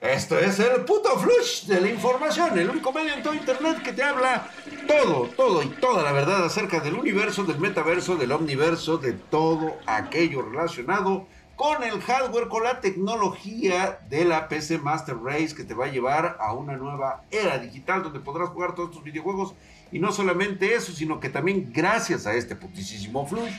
Esto 0.00 0.38
es 0.38 0.60
el 0.60 0.84
puto 0.84 1.18
flush 1.18 1.64
de 1.64 1.80
la 1.80 1.88
información, 1.88 2.56
el 2.56 2.70
único 2.70 2.92
medio 2.92 3.14
en 3.14 3.22
todo 3.22 3.34
internet 3.34 3.82
que 3.82 3.92
te 3.92 4.04
habla 4.04 4.48
todo, 4.86 5.28
todo 5.36 5.60
y 5.60 5.66
toda 5.70 6.04
la 6.04 6.12
verdad 6.12 6.44
acerca 6.44 6.78
del 6.78 6.94
universo, 6.94 7.42
del 7.42 7.58
metaverso, 7.58 8.14
del 8.14 8.30
omniverso, 8.30 8.98
de 8.98 9.14
todo 9.14 9.76
aquello 9.86 10.42
relacionado 10.42 11.26
con 11.56 11.82
el 11.82 12.00
hardware, 12.00 12.46
con 12.46 12.62
la 12.62 12.80
tecnología 12.80 13.98
de 14.08 14.24
la 14.24 14.48
PC 14.48 14.78
Master 14.78 15.16
Race 15.20 15.56
que 15.56 15.64
te 15.64 15.74
va 15.74 15.86
a 15.86 15.90
llevar 15.90 16.36
a 16.38 16.52
una 16.52 16.76
nueva 16.76 17.24
era 17.32 17.58
digital 17.58 18.04
donde 18.04 18.20
podrás 18.20 18.50
jugar 18.50 18.76
todos 18.76 18.92
tus 18.92 19.02
videojuegos 19.02 19.54
y 19.90 19.98
no 19.98 20.12
solamente 20.12 20.74
eso, 20.74 20.92
sino 20.92 21.18
que 21.18 21.30
también 21.30 21.70
gracias 21.72 22.26
a 22.26 22.34
este 22.34 22.54
putisísimo 22.54 23.26
flush 23.26 23.52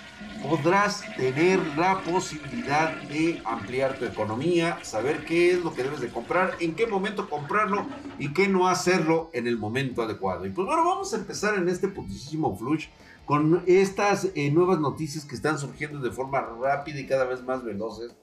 podrás 0.48 1.02
tener 1.16 1.60
la 1.76 2.02
posibilidad 2.02 2.94
de 3.04 3.42
ampliar 3.46 3.98
tu 3.98 4.06
economía, 4.06 4.78
saber 4.84 5.26
qué 5.26 5.52
es 5.52 5.64
lo 5.64 5.74
que 5.74 5.84
debes 5.84 6.02
de 6.02 6.10
comprar, 6.10 6.56
en 6.60 6.76
qué 6.76 6.86
momento 6.88 7.30
comprarlo 7.30 7.86
y 8.20 8.32
qué 8.34 8.48
no 8.48 8.68
hacerlo 8.68 9.30
en 9.34 9.48
el 9.48 9.58
momento 9.58 10.04
adecuado. 10.04 10.46
Y 10.46 10.52
pues 10.52 10.68
bueno, 10.68 10.86
vamos 10.86 11.14
a 11.14 11.18
empezar 11.18 11.56
en 11.56 11.68
este 11.68 11.88
putisísimo 11.88 12.56
flush 12.58 12.88
con 13.26 13.64
estas 13.68 14.30
eh, 14.36 14.50
nuevas 14.52 14.80
noticias 14.80 15.26
que 15.26 15.36
están 15.36 15.60
surgiendo 15.60 16.00
de 16.00 16.12
forma 16.12 16.42
rápida 16.42 17.00
y 17.00 17.08
cada 17.08 17.26
vez 17.26 17.44
más 17.44 17.64
veloces. 17.64 18.16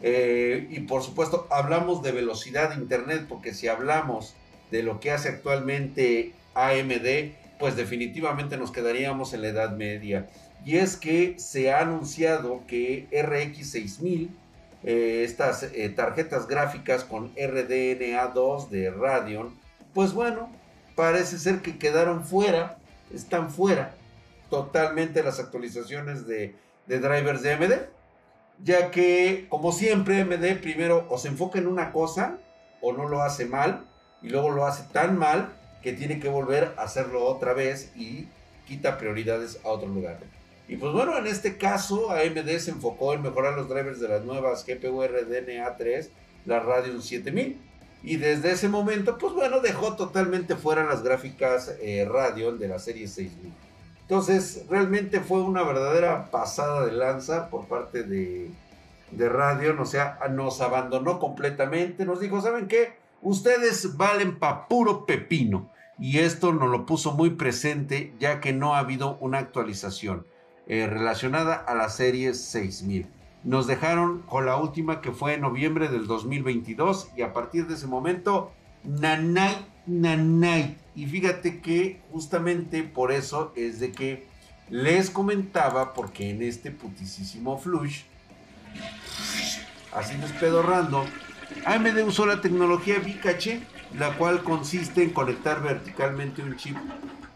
Eh, 0.00 0.68
y 0.70 0.80
por 0.80 1.02
supuesto, 1.02 1.46
hablamos 1.50 2.02
de 2.02 2.12
velocidad 2.12 2.70
de 2.70 2.76
Internet, 2.76 3.26
porque 3.28 3.54
si 3.54 3.68
hablamos 3.68 4.34
de 4.70 4.82
lo 4.82 5.00
que 5.00 5.10
hace 5.12 5.28
actualmente 5.28 6.34
AMD, 6.54 7.43
pues 7.64 7.76
definitivamente 7.76 8.58
nos 8.58 8.70
quedaríamos 8.70 9.32
en 9.32 9.40
la 9.40 9.48
Edad 9.48 9.74
Media. 9.74 10.28
Y 10.66 10.76
es 10.76 10.98
que 10.98 11.38
se 11.38 11.72
ha 11.72 11.80
anunciado 11.80 12.60
que 12.66 13.08
RX 13.10 13.70
6000, 13.70 14.36
eh, 14.82 15.22
estas 15.24 15.62
eh, 15.62 15.88
tarjetas 15.88 16.46
gráficas 16.46 17.04
con 17.04 17.34
RDNA2 17.36 18.68
de 18.68 18.90
Radeon, 18.90 19.58
pues 19.94 20.12
bueno, 20.12 20.50
parece 20.94 21.38
ser 21.38 21.62
que 21.62 21.78
quedaron 21.78 22.22
fuera, 22.22 22.76
están 23.14 23.50
fuera 23.50 23.94
totalmente 24.50 25.22
las 25.22 25.40
actualizaciones 25.40 26.26
de, 26.26 26.54
drivers 26.86 27.40
de 27.40 27.54
AMD. 27.54 27.72
Ya 28.62 28.90
que, 28.90 29.46
como 29.48 29.72
siempre, 29.72 30.20
AMD 30.20 30.60
primero 30.60 31.06
o 31.08 31.16
se 31.16 31.28
enfoca 31.28 31.58
en 31.58 31.66
una 31.66 31.92
cosa 31.92 32.36
o 32.82 32.92
no 32.92 33.08
lo 33.08 33.22
hace 33.22 33.46
mal 33.46 33.86
y 34.20 34.28
luego 34.28 34.50
lo 34.50 34.66
hace 34.66 34.84
tan 34.92 35.16
mal 35.16 35.63
que 35.84 35.92
tiene 35.92 36.18
que 36.18 36.30
volver 36.30 36.72
a 36.78 36.84
hacerlo 36.84 37.26
otra 37.26 37.52
vez 37.52 37.92
y 37.94 38.26
quita 38.66 38.96
prioridades 38.96 39.60
a 39.64 39.68
otro 39.68 39.86
lugar. 39.86 40.16
Y 40.66 40.76
pues 40.76 40.94
bueno, 40.94 41.18
en 41.18 41.26
este 41.26 41.58
caso 41.58 42.10
AMD 42.10 42.48
se 42.56 42.70
enfocó 42.70 43.12
en 43.12 43.20
mejorar 43.20 43.52
los 43.54 43.68
drivers 43.68 44.00
de 44.00 44.08
las 44.08 44.24
nuevas 44.24 44.64
GPU 44.66 45.02
RDNA 45.02 45.76
3, 45.76 46.10
la 46.46 46.60
Radeon 46.60 47.02
7000. 47.02 47.60
Y 48.02 48.16
desde 48.16 48.52
ese 48.52 48.68
momento, 48.68 49.18
pues 49.18 49.34
bueno, 49.34 49.60
dejó 49.60 49.94
totalmente 49.94 50.56
fuera 50.56 50.84
las 50.84 51.02
gráficas 51.02 51.74
eh, 51.82 52.08
Radeon 52.10 52.58
de 52.58 52.68
la 52.68 52.78
serie 52.78 53.06
6000. 53.06 53.52
Entonces, 54.00 54.64
realmente 54.70 55.20
fue 55.20 55.42
una 55.42 55.62
verdadera 55.64 56.30
pasada 56.30 56.86
de 56.86 56.92
lanza 56.92 57.50
por 57.50 57.66
parte 57.66 58.04
de, 58.04 58.50
de 59.10 59.28
Radeon. 59.28 59.78
O 59.80 59.86
sea, 59.86 60.18
nos 60.30 60.62
abandonó 60.62 61.18
completamente. 61.18 62.06
Nos 62.06 62.20
dijo, 62.20 62.40
¿saben 62.40 62.68
qué? 62.68 62.94
Ustedes 63.20 63.98
valen 63.98 64.38
pa' 64.38 64.66
puro 64.66 65.04
pepino 65.04 65.73
y 65.98 66.18
esto 66.18 66.52
nos 66.52 66.70
lo 66.70 66.86
puso 66.86 67.12
muy 67.12 67.30
presente 67.30 68.14
ya 68.18 68.40
que 68.40 68.52
no 68.52 68.74
ha 68.74 68.80
habido 68.80 69.16
una 69.20 69.38
actualización 69.38 70.26
eh, 70.66 70.86
relacionada 70.86 71.54
a 71.54 71.74
la 71.74 71.88
serie 71.88 72.34
6000. 72.34 73.06
Nos 73.44 73.66
dejaron 73.66 74.22
con 74.22 74.46
la 74.46 74.56
última 74.56 75.00
que 75.00 75.12
fue 75.12 75.34
en 75.34 75.42
noviembre 75.42 75.88
del 75.88 76.06
2022 76.06 77.10
y 77.16 77.22
a 77.22 77.32
partir 77.32 77.66
de 77.66 77.74
ese 77.74 77.86
momento, 77.86 78.52
nanay, 78.82 79.66
nanay. 79.86 80.78
Y 80.94 81.06
fíjate 81.06 81.60
que 81.60 82.00
justamente 82.10 82.82
por 82.82 83.12
eso 83.12 83.52
es 83.54 83.80
de 83.80 83.92
que 83.92 84.26
les 84.70 85.10
comentaba, 85.10 85.92
porque 85.92 86.30
en 86.30 86.42
este 86.42 86.70
putisísimo 86.70 87.58
flush, 87.58 88.04
así 89.92 90.16
despedorrando, 90.16 91.04
AMD 91.66 91.98
usó 92.06 92.24
la 92.24 92.40
tecnología 92.40 92.98
Bicache 92.98 93.60
la 93.98 94.16
cual 94.16 94.42
consiste 94.42 95.02
en 95.02 95.10
conectar 95.10 95.62
verticalmente 95.62 96.42
un 96.42 96.56
chip 96.56 96.76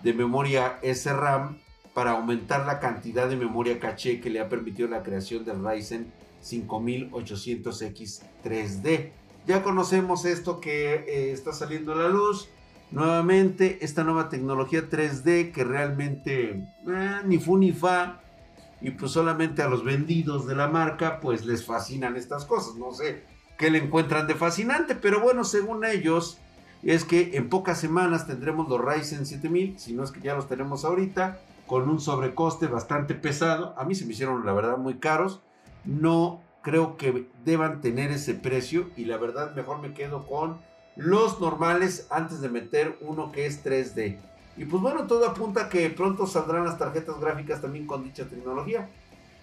de 0.03 0.13
memoria 0.13 0.79
SRAM 0.83 1.59
para 1.95 2.13
aumentar 2.13 2.67
la 2.67 2.81
cantidad 2.81 3.29
de 3.29 3.37
memoria 3.37 3.79
caché 3.79 4.21
que 4.21 4.31
le 4.31 4.41
ha 4.41 4.49
permitido 4.49 4.89
la 4.89 5.03
creación 5.03 5.45
del 5.45 5.65
Ryzen 5.65 6.13
5800X 6.43 8.23
3D. 8.45 9.11
Ya 9.47 9.63
conocemos 9.63 10.25
esto 10.25 10.61
que 10.61 10.95
eh, 10.95 11.33
está 11.33 11.53
saliendo 11.53 11.93
a 11.93 11.97
la 11.97 12.09
luz. 12.09 12.49
Nuevamente, 12.91 13.79
esta 13.83 14.05
nueva 14.05 14.29
tecnología 14.29 14.89
3D 14.89 15.53
que 15.53 15.65
realmente 15.65 16.63
eh, 16.87 17.21
ni 17.25 17.39
fu 17.39 17.59
ni 17.59 17.73
fa. 17.73 18.21
Y 18.81 18.93
pues 18.93 19.11
solamente 19.11 19.63
a 19.63 19.69
los 19.69 19.85
vendidos 19.85 20.47
de 20.47 20.55
la 20.55 20.69
marca 20.69 21.19
pues 21.21 21.45
les 21.45 21.65
fascinan 21.65 22.17
estas 22.17 22.45
cosas. 22.45 22.77
No 22.77 22.93
sé 22.93 23.25
qué 23.59 23.71
le 23.71 23.79
encuentran 23.79 24.27
de 24.27 24.35
fascinante, 24.35 24.95
pero 24.95 25.21
bueno, 25.21 25.43
según 25.43 25.85
ellos, 25.85 26.39
es 26.83 27.05
que 27.05 27.37
en 27.37 27.49
pocas 27.49 27.78
semanas 27.78 28.27
tendremos 28.27 28.69
los 28.69 28.81
Ryzen 28.81 29.27
7000, 29.27 29.78
si 29.78 29.94
no 29.94 30.05
es 30.05 30.11
que 30.11 30.21
ya 30.21 30.34
los 30.34 30.49
tenemos 30.49 30.84
ahorita, 30.84 31.41
con 31.66 31.89
un 31.89 32.00
sobrecoste 32.00 32.66
bastante 32.66 33.15
pesado. 33.15 33.75
A 33.77 33.84
mí 33.84 33.94
se 33.94 34.06
me 34.06 34.12
hicieron 34.12 34.47
la 34.47 34.53
verdad 34.53 34.78
muy 34.78 34.94
caros. 34.94 35.41
No 35.84 36.41
creo 36.62 36.97
que 36.97 37.28
deban 37.44 37.81
tener 37.81 38.11
ese 38.11 38.34
precio 38.34 38.91
y 38.97 39.05
la 39.05 39.16
verdad 39.16 39.55
mejor 39.55 39.81
me 39.81 39.93
quedo 39.93 40.27
con 40.27 40.59
los 40.97 41.41
normales 41.41 42.06
antes 42.11 42.41
de 42.41 42.49
meter 42.49 42.99
uno 43.00 43.31
que 43.33 43.47
es 43.47 43.65
3D. 43.65 44.19
Y 44.56 44.65
pues 44.65 44.83
bueno, 44.83 45.06
todo 45.06 45.27
apunta 45.27 45.62
a 45.62 45.69
que 45.69 45.89
pronto 45.91 46.27
saldrán 46.27 46.65
las 46.65 46.78
tarjetas 46.78 47.21
gráficas 47.21 47.60
también 47.60 47.87
con 47.87 48.03
dicha 48.03 48.25
tecnología. 48.25 48.89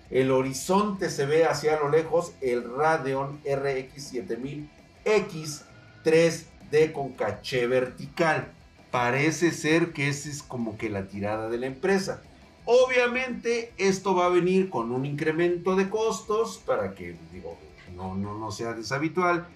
El 0.09 0.31
horizonte 0.31 1.09
se 1.09 1.25
ve 1.25 1.46
hacia 1.46 1.79
lo 1.79 1.90
lejos, 1.90 2.34
el 2.41 2.63
Radeon 2.75 3.40
RX 3.46 4.13
7000X 4.13 5.62
3 6.03 6.47
de 6.72 6.92
con 6.92 7.14
caché 7.14 7.68
vertical. 7.68 8.48
Parece 8.92 9.52
ser 9.52 9.94
que 9.94 10.08
esa 10.09 10.30
es 10.30 10.42
como 10.42 10.78
que 10.78 10.90
la 10.90 11.08
tirada 11.08 11.50
de 11.50 11.58
la 11.58 11.68
empresa. 11.68 12.22
Obviamente 12.66 13.74
esto 13.78 14.16
va 14.16 14.26
a 14.26 14.30
venir 14.30 14.70
con 14.70 14.92
un 14.92 15.06
incremento 15.06 15.76
de 15.76 15.90
costos 15.90 16.62
para 16.66 16.96
que 16.96 17.16
digo, 17.31 17.58
no, 17.96 18.16
no, 18.16 18.38
no 18.38 18.52
sea 18.52 18.74
deshabitual. 18.74 19.48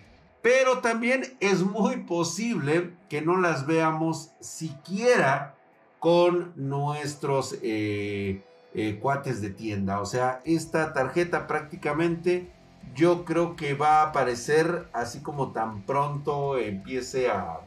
Pero 0.42 0.80
también 0.80 1.24
es 1.40 1.62
muy 1.62 1.98
posible 1.98 2.92
que 3.10 3.22
no 3.22 3.40
las 3.40 3.66
veamos 3.68 4.32
siquiera 4.40 5.56
con 6.00 6.54
nuestros 6.56 7.58
eh, 7.62 8.42
eh, 8.74 9.00
cuates 9.02 9.42
de 9.42 9.50
tienda. 9.50 10.00
O 10.00 10.06
sea, 10.06 10.42
esta 10.46 10.94
tarjeta 10.94 11.46
prácticamente 11.46 12.48
yo 12.96 13.26
creo 13.26 13.56
que 13.56 13.74
va 13.74 14.02
a 14.02 14.10
aparecer 14.10 14.88
así 14.94 15.20
como 15.22 15.52
tan 15.52 15.84
pronto 15.84 16.58
empiece 16.58 17.30
a, 17.30 17.60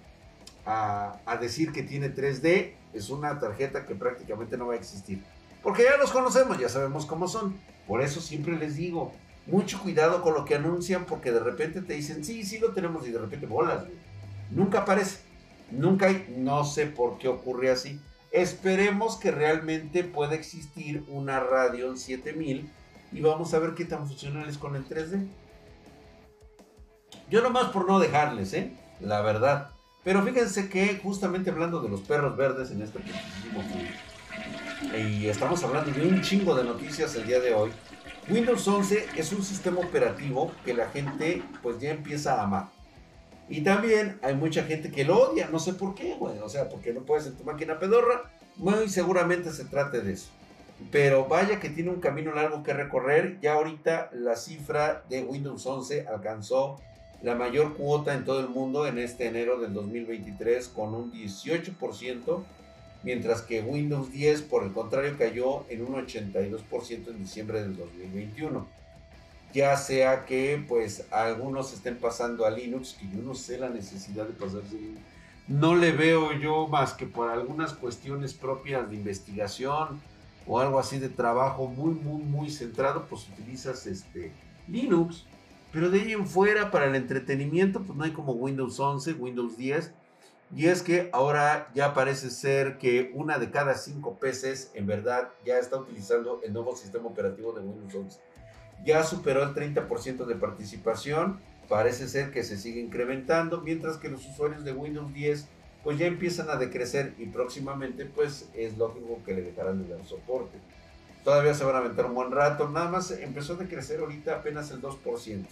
a, 0.67 1.37
decir 1.41 1.73
que 1.73 1.83
tiene 1.83 2.15
3D, 2.15 2.75
es 2.93 3.11
una 3.11 3.39
tarjeta 3.39 3.87
que 3.87 3.95
prácticamente 3.95 4.57
no 4.57 4.69
va 4.69 4.75
a 4.75 4.77
existir. 4.77 5.23
Porque 5.63 5.85
ya 5.85 5.97
los 5.97 6.11
conocemos, 6.11 6.59
ya 6.59 6.69
sabemos 6.69 7.07
cómo 7.07 7.29
son. 7.29 7.57
Por 7.87 8.03
eso 8.03 8.21
siempre 8.21 8.57
les 8.57 8.77
digo, 8.77 9.13
mucho 9.47 9.81
cuidado 9.81 10.23
con 10.23 10.35
lo 10.35 10.45
que 10.45 10.55
anuncian 10.55 11.05
porque 11.05 11.33
de 11.33 11.41
repente 11.41 11.83
te 11.83 11.95
dicen, 11.95 12.25
sí, 12.25 12.45
sí 12.45 12.59
lo 12.59 12.73
tenemos 12.73 13.07
y 13.07 13.13
de 13.13 13.19
repente 13.19 13.47
bolas. 13.47 13.85
Nunca 14.51 14.81
aparece, 14.81 15.19
nunca 15.71 16.07
hay, 16.07 16.35
no 16.37 16.65
sé 16.65 16.87
por 16.87 17.19
qué 17.19 17.29
ocurre 17.29 17.71
así. 17.71 18.01
Esperemos 18.31 19.17
que 19.17 19.31
realmente 19.31 20.05
pueda 20.05 20.35
existir 20.35 21.05
una 21.09 21.41
Radeon 21.41 21.99
7000 21.99 22.71
y 23.13 23.21
vamos 23.21 23.53
a 23.55 23.59
ver 23.59 23.75
qué 23.75 23.85
tan 23.85 24.07
funcional 24.07 24.49
es 24.49 24.59
con 24.59 24.77
el 24.77 24.87
3D. 24.89 25.27
Yo 27.31 27.43
nomás 27.43 27.71
por 27.71 27.87
no 27.87 27.99
dejarles, 27.99 28.53
¿eh? 28.55 28.73
La 29.01 29.23
verdad. 29.23 29.71
Pero 30.05 30.23
fíjense 30.23 30.69
que 30.69 30.99
justamente 31.03 31.51
hablando 31.51 31.81
de 31.81 31.89
los 31.89 32.01
perros 32.01 32.37
verdes 32.37 32.71
en 32.71 32.83
este 32.83 32.99
y 34.97 35.29
estamos 35.29 35.63
hablando 35.63 35.93
de 35.93 36.07
un 36.07 36.21
chingo 36.23 36.55
de 36.55 36.65
noticias 36.65 37.15
el 37.15 37.27
día 37.27 37.41
de 37.41 37.55
hoy. 37.55 37.71
Windows 38.29 38.67
11 38.67 39.07
es 39.17 39.33
un 39.33 39.43
sistema 39.43 39.81
operativo 39.81 40.53
que 40.65 40.75
la 40.75 40.89
gente 40.89 41.43
pues 41.63 41.79
ya 41.81 41.91
empieza 41.91 42.35
a 42.35 42.43
amar. 42.43 42.69
Y 43.49 43.63
también 43.63 44.19
hay 44.23 44.35
mucha 44.35 44.65
gente 44.65 44.91
que 44.91 45.05
lo 45.05 45.31
odia, 45.31 45.49
no 45.51 45.59
sé 45.59 45.75
por 45.75 45.95
qué, 45.95 46.15
güey. 46.15 46.39
O 46.39 46.49
sea, 46.49 46.69
porque 46.69 46.93
no 46.93 47.01
puedes 47.01 47.27
en 47.27 47.37
tu 47.37 47.45
máquina 47.45 47.79
pedorra. 47.79 48.31
Muy 48.57 48.89
seguramente 48.89 49.53
se 49.53 49.65
trate 49.65 50.01
de 50.01 50.13
eso. 50.13 50.29
Pero 50.91 51.27
vaya 51.27 51.61
que 51.61 51.71
tiene 51.71 51.91
un 51.91 52.01
camino 52.01 52.35
largo 52.35 52.63
que 52.63 52.73
recorrer. 52.73 53.39
Ya 53.41 53.55
ahorita 53.55 54.11
la 54.13 54.37
cifra 54.37 55.05
de 55.09 55.23
Windows 55.23 55.65
11 55.65 56.07
alcanzó 56.09 56.81
la 57.23 57.35
mayor 57.37 57.77
cuota 57.77 58.15
en 58.15 58.25
todo 58.25 58.41
el 58.41 58.49
mundo 58.49 58.87
en 58.87 58.99
este 58.99 59.27
enero 59.27 59.61
del 59.61 59.73
2023 59.73 60.69
con 60.69 60.95
un 60.95 61.13
18%, 61.13 62.43
mientras 63.05 63.43
que 63.43 63.63
Windows 63.63 64.11
10 64.11 64.43
por 64.43 64.65
el 64.65 64.73
contrario 64.73 65.17
cayó 65.17 65.65
en 65.69 65.83
un 65.83 65.95
82% 65.95 67.09
en 67.09 67.19
diciembre 67.19 67.63
del 67.63 67.77
2021. 67.77 68.67
ya 69.55 69.77
sea 69.77 70.25
que 70.25 70.65
pues 70.67 71.05
algunos 71.11 71.75
estén 71.75 71.99
pasando 71.99 72.47
a 72.47 72.51
Linux, 72.51 72.97
que 72.99 73.07
yo 73.15 73.23
no 73.23 73.35
sé 73.35 73.59
la 73.59 73.69
necesidad 73.69 74.27
de 74.27 74.33
pasarse. 74.33 74.79
No 75.47 75.77
le 75.77 75.93
veo 75.93 76.33
yo 76.33 76.69
más 76.69 76.95
que 76.95 77.05
por 77.05 77.29
algunas 77.29 77.75
cuestiones 77.75 78.33
propias 78.33 78.89
de 78.89 78.97
investigación 78.97 80.01
o 80.47 80.61
algo 80.61 80.79
así 80.79 80.99
de 80.99 81.09
trabajo 81.09 81.67
muy, 81.67 81.95
muy, 81.95 82.23
muy 82.23 82.51
centrado, 82.51 83.07
pues 83.07 83.29
utilizas 83.29 83.87
este 83.87 84.33
Linux. 84.69 85.25
Pero 85.73 85.89
de 85.91 86.01
ahí 86.01 86.13
en 86.13 86.27
fuera, 86.27 86.71
para 86.71 86.87
el 86.87 86.95
entretenimiento, 86.95 87.81
pues 87.83 87.97
no 87.97 88.05
hay 88.05 88.13
como 88.13 88.33
Windows 88.33 88.79
11, 88.79 89.15
Windows 89.15 89.57
10. 89.57 89.93
Y 90.55 90.67
es 90.67 90.83
que 90.83 91.09
ahora 91.13 91.71
ya 91.75 91.95
parece 91.95 92.29
ser 92.29 92.77
que 92.77 93.11
una 93.15 93.39
de 93.39 93.51
cada 93.51 93.75
cinco 93.75 94.19
PCs 94.21 94.73
en 94.75 94.87
verdad 94.87 95.31
ya 95.47 95.59
está 95.59 95.79
utilizando 95.79 96.41
el 96.45 96.53
nuevo 96.53 96.77
sistema 96.77 97.07
operativo 97.07 97.53
de 97.53 97.61
Windows 97.61 97.95
11. 97.95 98.21
Ya 98.85 99.03
superó 99.03 99.45
el 99.45 99.55
30% 99.55 100.27
de 100.27 100.35
participación, 100.35 101.41
parece 101.69 102.07
ser 102.07 102.33
que 102.33 102.43
se 102.43 102.59
sigue 102.59 102.81
incrementando, 102.81 103.63
mientras 103.63 103.97
que 103.97 104.11
los 104.11 104.27
usuarios 104.29 104.63
de 104.65 104.73
Windows 104.73 105.15
10 105.15 105.49
pues 105.83 105.99
ya 105.99 106.07
empiezan 106.07 106.49
a 106.51 106.57
decrecer 106.57 107.15
y 107.19 107.27
próximamente 107.27 108.07
pues 108.07 108.49
es 108.55 108.77
lógico 108.79 109.19
que 109.25 109.35
le 109.35 109.43
dejarán 109.43 109.83
de 109.83 109.95
dar 109.95 110.05
soporte. 110.07 110.59
Todavía 111.25 111.55
se 111.55 111.65
van 111.65 111.77
a 111.77 111.79
aventar 111.79 112.07
un 112.07 112.15
buen 112.15 112.31
rato, 112.31 112.69
nada 112.69 112.89
más 112.89 113.11
empezó 113.11 113.55
a 113.55 113.57
decrecer 113.57 114.01
ahorita 114.01 114.37
apenas 114.37 114.71
el 114.71 114.81
2%. 114.81 115.47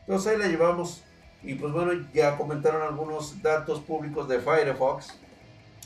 Entonces 0.00 0.32
ahí 0.32 0.38
la 0.38 0.48
llevamos 0.48 1.02
y 1.42 1.54
pues 1.54 1.72
bueno, 1.72 1.92
ya 2.12 2.36
comentaron 2.36 2.82
algunos 2.82 3.40
datos 3.42 3.80
públicos 3.80 4.28
de 4.28 4.40
Firefox, 4.40 5.14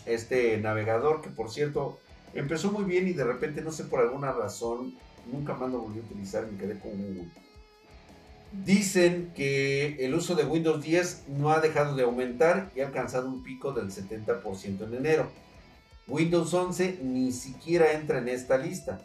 este 0.06 0.58
navegador 0.58 1.20
que 1.20 1.30
por 1.30 1.50
cierto 1.50 1.98
empezó 2.34 2.72
muy 2.72 2.84
bien 2.84 3.08
y 3.08 3.12
de 3.12 3.24
repente 3.24 3.60
no 3.62 3.72
sé 3.72 3.84
por 3.84 4.00
alguna 4.00 4.32
razón 4.32 4.94
nunca 5.30 5.54
más 5.54 5.70
lo 5.70 5.80
volví 5.80 6.00
a 6.00 6.02
utilizar 6.02 6.46
me 6.50 6.58
quedé 6.58 6.78
con 6.78 6.90
Google. 6.92 7.28
Dicen 8.52 9.32
que 9.34 10.04
el 10.04 10.14
uso 10.14 10.34
de 10.34 10.44
Windows 10.44 10.82
10 10.82 11.24
no 11.28 11.50
ha 11.50 11.60
dejado 11.60 11.96
de 11.96 12.02
aumentar 12.02 12.70
y 12.76 12.80
ha 12.80 12.86
alcanzado 12.86 13.26
un 13.28 13.42
pico 13.42 13.72
del 13.72 13.90
70% 13.90 14.86
en 14.86 14.94
enero. 14.94 15.30
Windows 16.06 16.52
11 16.52 17.00
ni 17.02 17.32
siquiera 17.32 17.92
entra 17.92 18.18
en 18.18 18.28
esta 18.28 18.58
lista. 18.58 19.00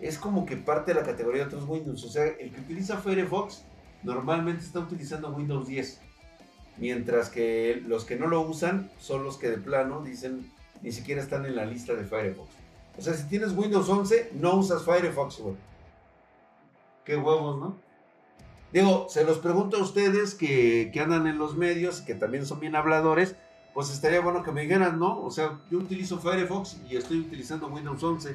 Es 0.00 0.18
como 0.18 0.46
que 0.46 0.56
parte 0.56 0.94
de 0.94 1.00
la 1.00 1.06
categoría 1.06 1.42
de 1.42 1.48
otros 1.48 1.68
Windows. 1.68 2.02
O 2.04 2.08
sea, 2.08 2.24
el 2.24 2.52
que 2.52 2.60
utiliza 2.62 2.96
Firefox 2.96 3.64
normalmente 4.02 4.64
está 4.64 4.80
utilizando 4.80 5.28
Windows 5.30 5.66
10. 5.68 6.00
Mientras 6.78 7.28
que 7.28 7.82
los 7.86 8.04
que 8.04 8.16
no 8.16 8.26
lo 8.26 8.40
usan 8.40 8.90
son 8.98 9.24
los 9.24 9.36
que 9.36 9.50
de 9.50 9.58
plano 9.58 10.02
dicen 10.02 10.50
ni 10.82 10.90
siquiera 10.90 11.22
están 11.22 11.44
en 11.46 11.56
la 11.56 11.66
lista 11.66 11.94
de 11.94 12.04
Firefox. 12.04 12.50
O 12.98 13.02
sea, 13.02 13.14
si 13.14 13.24
tienes 13.24 13.52
Windows 13.52 13.88
11, 13.88 14.32
no 14.34 14.56
usas 14.56 14.84
Firefox, 14.84 15.42
Qué 17.04 17.16
huevos, 17.16 17.58
¿no? 17.58 17.83
Digo, 18.74 19.06
se 19.08 19.22
los 19.22 19.38
pregunto 19.38 19.76
a 19.76 19.82
ustedes 19.82 20.34
que, 20.34 20.90
andan 21.00 21.28
en 21.28 21.38
los 21.38 21.56
medios, 21.56 22.00
que 22.00 22.16
también 22.16 22.44
son 22.44 22.58
bien 22.58 22.74
habladores, 22.74 23.36
pues 23.72 23.88
estaría 23.90 24.18
bueno 24.18 24.42
que 24.42 24.50
me 24.50 24.62
dijeran, 24.62 24.98
¿no? 24.98 25.22
O 25.22 25.30
sea, 25.30 25.60
yo 25.70 25.78
utilizo 25.78 26.18
Firefox 26.18 26.78
y 26.90 26.96
estoy 26.96 27.20
utilizando 27.20 27.68
Windows 27.68 28.02
11. 28.02 28.34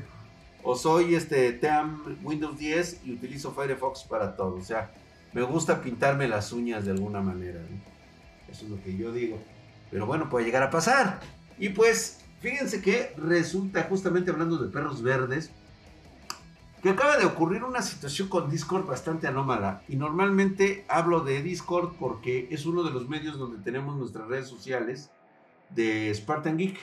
O 0.64 0.78
soy 0.78 1.14
este 1.14 1.52
TAM 1.52 2.18
Windows 2.24 2.58
10 2.58 3.02
y 3.04 3.16
utilizo 3.16 3.52
Firefox 3.52 4.06
para 4.06 4.38
todo. 4.38 4.56
O 4.56 4.64
sea, 4.64 4.90
me 5.34 5.42
gusta 5.42 5.82
pintarme 5.82 6.26
las 6.30 6.54
uñas 6.54 6.86
de 6.86 6.92
alguna 6.92 7.20
manera. 7.20 7.60
Eso 8.50 8.64
es 8.64 8.72
lo 8.72 8.82
que 8.82 8.96
yo 8.96 9.12
digo. 9.12 9.38
Pero 9.92 10.06
bueno, 10.06 10.30
puede 10.30 10.46
llegar 10.46 10.64
a 10.64 10.70
pasar. 10.70 11.20
Y 11.58 11.68
pues, 11.68 12.20
fíjense 12.40 12.82
que 12.82 13.14
resulta, 13.18 13.84
justamente 13.90 14.32
hablando 14.32 14.58
de 14.58 14.72
perros 14.72 15.04
verdes, 15.04 15.52
que 16.82 16.90
acaba 16.90 17.18
de 17.18 17.26
ocurrir 17.26 17.64
una 17.64 17.82
situación 17.82 18.30
con 18.30 18.50
Discord 18.50 18.86
bastante 18.86 19.28
anómala. 19.28 19.84
Y 19.88 19.96
normalmente 19.96 20.86
hablo 20.88 21.22
de 21.22 21.42
Discord 21.42 21.94
porque 22.00 22.48
es 22.52 22.66
uno 22.66 22.84
de 22.84 22.92
los 22.92 23.10
medios 23.10 23.38
donde 23.38 23.62
tenemos 23.64 23.98
nuestras 23.98 24.28
redes 24.28 24.48
sociales 24.48 25.12
de 25.72 26.14
Spartan 26.14 26.58
Geek. 26.58 26.78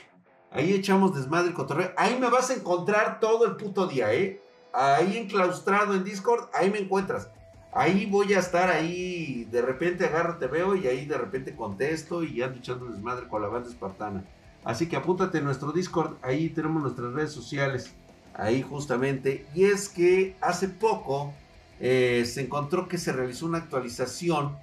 Ahí 0.51 0.73
echamos 0.73 1.15
desmadre 1.15 1.53
cotorreo. 1.53 1.91
Ahí 1.97 2.17
me 2.19 2.29
vas 2.29 2.51
a 2.51 2.53
encontrar 2.53 3.19
todo 3.19 3.45
el 3.45 3.55
puto 3.55 3.87
día, 3.87 4.13
¿eh? 4.13 4.41
Ahí 4.73 5.17
enclaustrado 5.17 5.95
en 5.95 6.03
Discord, 6.03 6.49
ahí 6.53 6.69
me 6.69 6.79
encuentras. 6.79 7.29
Ahí 7.73 8.05
voy 8.05 8.33
a 8.33 8.39
estar 8.39 8.69
ahí, 8.69 9.45
de 9.45 9.61
repente 9.61 10.05
agarro, 10.05 10.37
te 10.37 10.47
veo 10.47 10.75
y 10.75 10.87
ahí 10.87 11.05
de 11.05 11.17
repente 11.17 11.55
contesto 11.55 12.23
y 12.23 12.41
ando 12.41 12.59
echando 12.59 12.85
desmadre 12.85 13.27
con 13.27 13.41
la 13.41 13.49
banda 13.49 13.69
espartana. 13.69 14.23
Así 14.63 14.87
que 14.87 14.95
apúntate 14.95 15.39
en 15.39 15.45
nuestro 15.45 15.71
Discord, 15.71 16.17
ahí 16.21 16.49
tenemos 16.49 16.81
nuestras 16.81 17.13
redes 17.13 17.31
sociales 17.31 17.93
ahí 18.37 18.61
justamente. 18.61 19.45
Y 19.53 19.65
es 19.65 19.89
que 19.89 20.35
hace 20.39 20.69
poco 20.69 21.33
eh, 21.79 22.23
se 22.25 22.41
encontró 22.41 22.87
que 22.87 22.97
se 22.97 23.11
realizó 23.11 23.45
una 23.45 23.57
actualización 23.57 24.55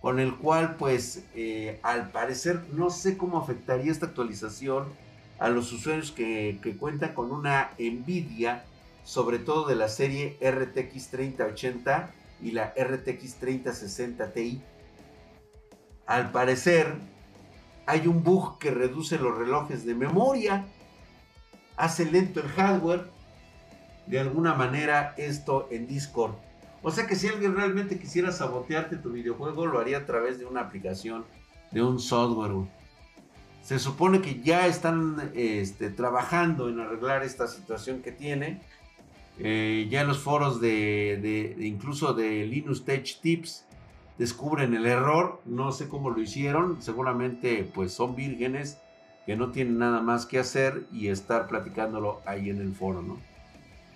con 0.00 0.18
el 0.18 0.36
cual 0.36 0.76
pues 0.76 1.24
eh, 1.34 1.78
al 1.82 2.10
parecer 2.10 2.62
no 2.72 2.90
sé 2.90 3.16
cómo 3.16 3.38
afectaría 3.38 3.90
esta 3.90 4.06
actualización 4.06 4.86
a 5.38 5.48
los 5.48 5.72
usuarios 5.72 6.10
que, 6.12 6.58
que 6.62 6.76
cuentan 6.76 7.14
con 7.14 7.30
una 7.30 7.70
Nvidia, 7.78 8.64
sobre 9.04 9.38
todo 9.38 9.66
de 9.68 9.76
la 9.76 9.88
serie 9.88 10.36
RTX 10.40 11.10
3080 11.10 12.10
y 12.42 12.52
la 12.52 12.74
RTX 12.76 13.34
3060 13.36 14.32
Ti. 14.32 14.62
Al 16.06 16.30
parecer 16.32 16.94
hay 17.86 18.06
un 18.06 18.22
bug 18.22 18.58
que 18.58 18.70
reduce 18.70 19.18
los 19.18 19.36
relojes 19.36 19.84
de 19.84 19.94
memoria, 19.94 20.66
hace 21.76 22.04
lento 22.04 22.40
el 22.40 22.48
hardware 22.48 23.17
de 24.08 24.20
alguna 24.20 24.54
manera 24.54 25.14
esto 25.16 25.68
en 25.70 25.86
Discord. 25.86 26.32
O 26.82 26.90
sea 26.90 27.06
que 27.06 27.16
si 27.16 27.28
alguien 27.28 27.56
realmente 27.56 27.98
quisiera 27.98 28.32
sabotearte 28.32 28.96
tu 28.96 29.10
videojuego, 29.10 29.66
lo 29.66 29.80
haría 29.80 29.98
a 29.98 30.06
través 30.06 30.38
de 30.38 30.46
una 30.46 30.60
aplicación, 30.62 31.24
de 31.70 31.82
un 31.82 31.98
software. 31.98 32.68
Se 33.62 33.78
supone 33.78 34.22
que 34.22 34.40
ya 34.40 34.66
están 34.66 35.30
este, 35.34 35.90
trabajando 35.90 36.68
en 36.68 36.80
arreglar 36.80 37.22
esta 37.22 37.46
situación 37.48 38.00
que 38.00 38.12
tiene. 38.12 38.62
Eh, 39.40 39.86
ya 39.90 40.00
en 40.00 40.08
los 40.08 40.18
foros 40.18 40.60
de, 40.60 41.54
incluso 41.58 42.14
de 42.14 42.46
Linux 42.46 42.84
Tech 42.84 43.20
Tips 43.20 43.66
descubren 44.16 44.74
el 44.74 44.86
error. 44.86 45.42
No 45.44 45.72
sé 45.72 45.88
cómo 45.88 46.10
lo 46.10 46.20
hicieron. 46.20 46.80
Seguramente 46.80 47.68
pues 47.74 47.92
son 47.92 48.16
vírgenes 48.16 48.78
que 49.26 49.36
no 49.36 49.50
tienen 49.50 49.78
nada 49.78 50.00
más 50.00 50.24
que 50.24 50.38
hacer 50.38 50.86
y 50.90 51.08
estar 51.08 51.48
platicándolo 51.48 52.22
ahí 52.24 52.48
en 52.48 52.62
el 52.62 52.72
foro, 52.72 53.02
¿no? 53.02 53.18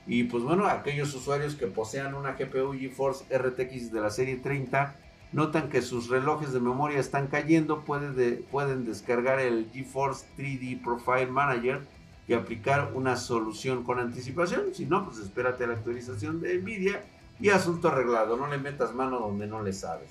Y 0.06 0.24
pues 0.24 0.42
bueno, 0.42 0.66
aquellos 0.66 1.14
usuarios 1.14 1.54
que 1.54 1.66
posean 1.66 2.14
una 2.14 2.32
GPU 2.32 2.72
GeForce 2.72 3.24
RTX 3.36 3.92
de 3.92 4.00
la 4.00 4.10
serie 4.10 4.36
30 4.36 4.96
notan 5.32 5.70
que 5.70 5.80
sus 5.80 6.08
relojes 6.08 6.52
de 6.52 6.60
memoria 6.60 6.98
están 6.98 7.28
cayendo, 7.28 7.84
pueden 7.84 8.84
descargar 8.84 9.40
el 9.40 9.70
GeForce 9.72 10.26
3D 10.36 10.82
Profile 10.82 11.26
Manager 11.26 11.80
y 12.28 12.34
aplicar 12.34 12.92
una 12.94 13.16
solución 13.16 13.82
con 13.84 13.98
anticipación. 13.98 14.74
Si 14.74 14.86
no, 14.86 15.04
pues 15.04 15.18
espérate 15.18 15.66
la 15.66 15.74
actualización 15.74 16.40
de 16.40 16.58
Nvidia 16.58 17.02
y 17.40 17.48
asunto 17.48 17.88
arreglado. 17.88 18.36
No 18.36 18.46
le 18.46 18.58
metas 18.58 18.94
mano 18.94 19.18
donde 19.18 19.46
no 19.46 19.62
le 19.62 19.72
sabes. 19.72 20.10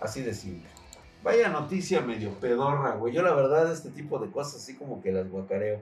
Así 0.00 0.22
de 0.22 0.34
simple. 0.34 0.68
Vaya 1.22 1.48
noticia 1.48 2.00
medio 2.00 2.30
pedorra, 2.34 2.96
güey. 2.96 3.12
Yo 3.12 3.22
la 3.22 3.34
verdad 3.34 3.72
este 3.72 3.90
tipo 3.90 4.18
de 4.18 4.30
cosas 4.30 4.56
así 4.56 4.74
como 4.76 5.00
que 5.00 5.12
las 5.12 5.28
guacareo. 5.28 5.80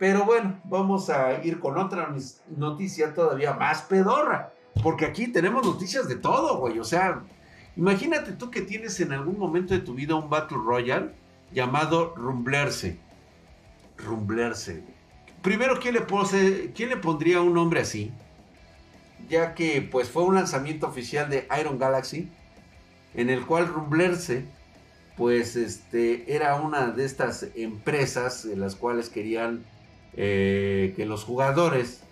Pero 0.00 0.24
bueno, 0.24 0.58
vamos 0.64 1.10
a 1.10 1.44
ir 1.44 1.60
con 1.60 1.76
otra 1.76 2.08
noticia 2.56 3.12
todavía 3.12 3.52
más 3.52 3.82
pedorra. 3.82 4.50
Porque 4.82 5.04
aquí 5.04 5.28
tenemos 5.28 5.62
noticias 5.62 6.08
de 6.08 6.16
todo, 6.16 6.56
güey. 6.56 6.78
O 6.78 6.84
sea, 6.84 7.22
imagínate 7.76 8.32
tú 8.32 8.50
que 8.50 8.62
tienes 8.62 8.98
en 9.00 9.12
algún 9.12 9.38
momento 9.38 9.74
de 9.74 9.80
tu 9.80 9.92
vida 9.92 10.14
un 10.14 10.30
Battle 10.30 10.56
Royale 10.56 11.10
llamado 11.52 12.14
Rumblerse. 12.16 12.98
Rumblerse. 13.98 14.82
Primero, 15.42 15.78
¿quién 15.78 15.92
le, 15.92 16.00
pose, 16.00 16.72
¿quién 16.74 16.88
le 16.88 16.96
pondría 16.96 17.42
un 17.42 17.52
nombre 17.52 17.80
así? 17.80 18.10
Ya 19.28 19.54
que 19.54 19.82
pues 19.82 20.08
fue 20.08 20.22
un 20.22 20.36
lanzamiento 20.36 20.86
oficial 20.86 21.28
de 21.28 21.46
Iron 21.60 21.78
Galaxy. 21.78 22.30
En 23.12 23.28
el 23.28 23.44
cual 23.44 23.68
Rumblerse 23.68 24.46
pues 25.18 25.56
este 25.56 26.34
era 26.34 26.54
una 26.54 26.86
de 26.86 27.04
estas 27.04 27.48
empresas 27.54 28.46
en 28.46 28.60
las 28.60 28.76
cuales 28.76 29.10
querían 29.10 29.62
eh, 30.16 30.92
que 30.96 31.06
los 31.06 31.24
jugadores 31.24 32.02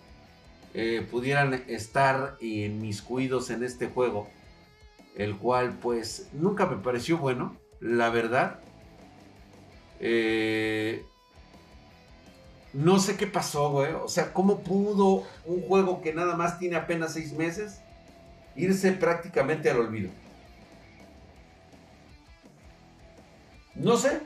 eh, 0.75 1.07
pudieran 1.11 1.65
estar 1.67 2.37
inmiscuidos 2.41 3.51
en 3.51 3.65
este 3.65 3.89
juego, 3.89 4.29
el 5.17 5.37
cual 5.37 5.73
pues 5.81 6.29
nunca 6.33 6.67
me 6.67 6.77
pareció 6.77 7.19
bueno, 7.19 7.57
la 7.81 8.11
verdad. 8.11 8.61
Eh, 10.01 11.05
no 12.73 13.01
sé 13.01 13.17
qué 13.17 13.27
pasó, 13.27 13.71
güey. 13.71 13.93
O 13.95 14.09
sea, 14.09 14.33
¿cómo 14.33 14.61
pudo 14.61 15.25
un 15.47 15.63
juego 15.63 16.01
que 16.01 16.13
nada 16.13 16.37
más 16.37 16.59
tiene 16.59 16.77
apenas 16.77 17.15
seis 17.15 17.33
meses 17.33 17.81
irse 18.55 18.93
prácticamente 18.93 19.71
al 19.71 19.79
olvido? 19.81 20.11
No 23.75 23.97
sé. 23.97 24.21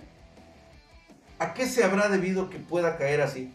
¿A 1.39 1.55
qué 1.55 1.67
se 1.67 1.85
habrá 1.85 2.09
debido 2.09 2.51
que 2.51 2.59
pueda 2.59 2.97
caer 2.97 3.21
así? 3.21 3.53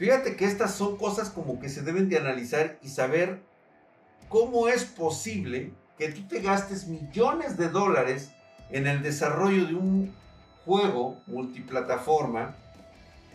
Fíjate 0.00 0.34
que 0.34 0.46
estas 0.46 0.74
son 0.74 0.96
cosas 0.96 1.28
como 1.28 1.60
que 1.60 1.68
se 1.68 1.82
deben 1.82 2.08
de 2.08 2.16
analizar 2.16 2.78
y 2.80 2.88
saber 2.88 3.42
cómo 4.30 4.66
es 4.66 4.84
posible 4.84 5.74
que 5.98 6.08
tú 6.08 6.26
te 6.26 6.40
gastes 6.40 6.86
millones 6.86 7.58
de 7.58 7.68
dólares 7.68 8.30
en 8.70 8.86
el 8.86 9.02
desarrollo 9.02 9.66
de 9.66 9.74
un 9.74 10.14
juego 10.64 11.20
multiplataforma 11.26 12.56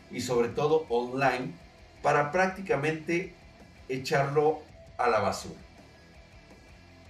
y 0.10 0.22
sobre 0.22 0.48
todo 0.48 0.88
online 0.90 1.54
para 2.02 2.32
prácticamente 2.32 3.36
echarlo 3.88 4.62
a 4.98 5.08
la 5.08 5.20
basura. 5.20 5.62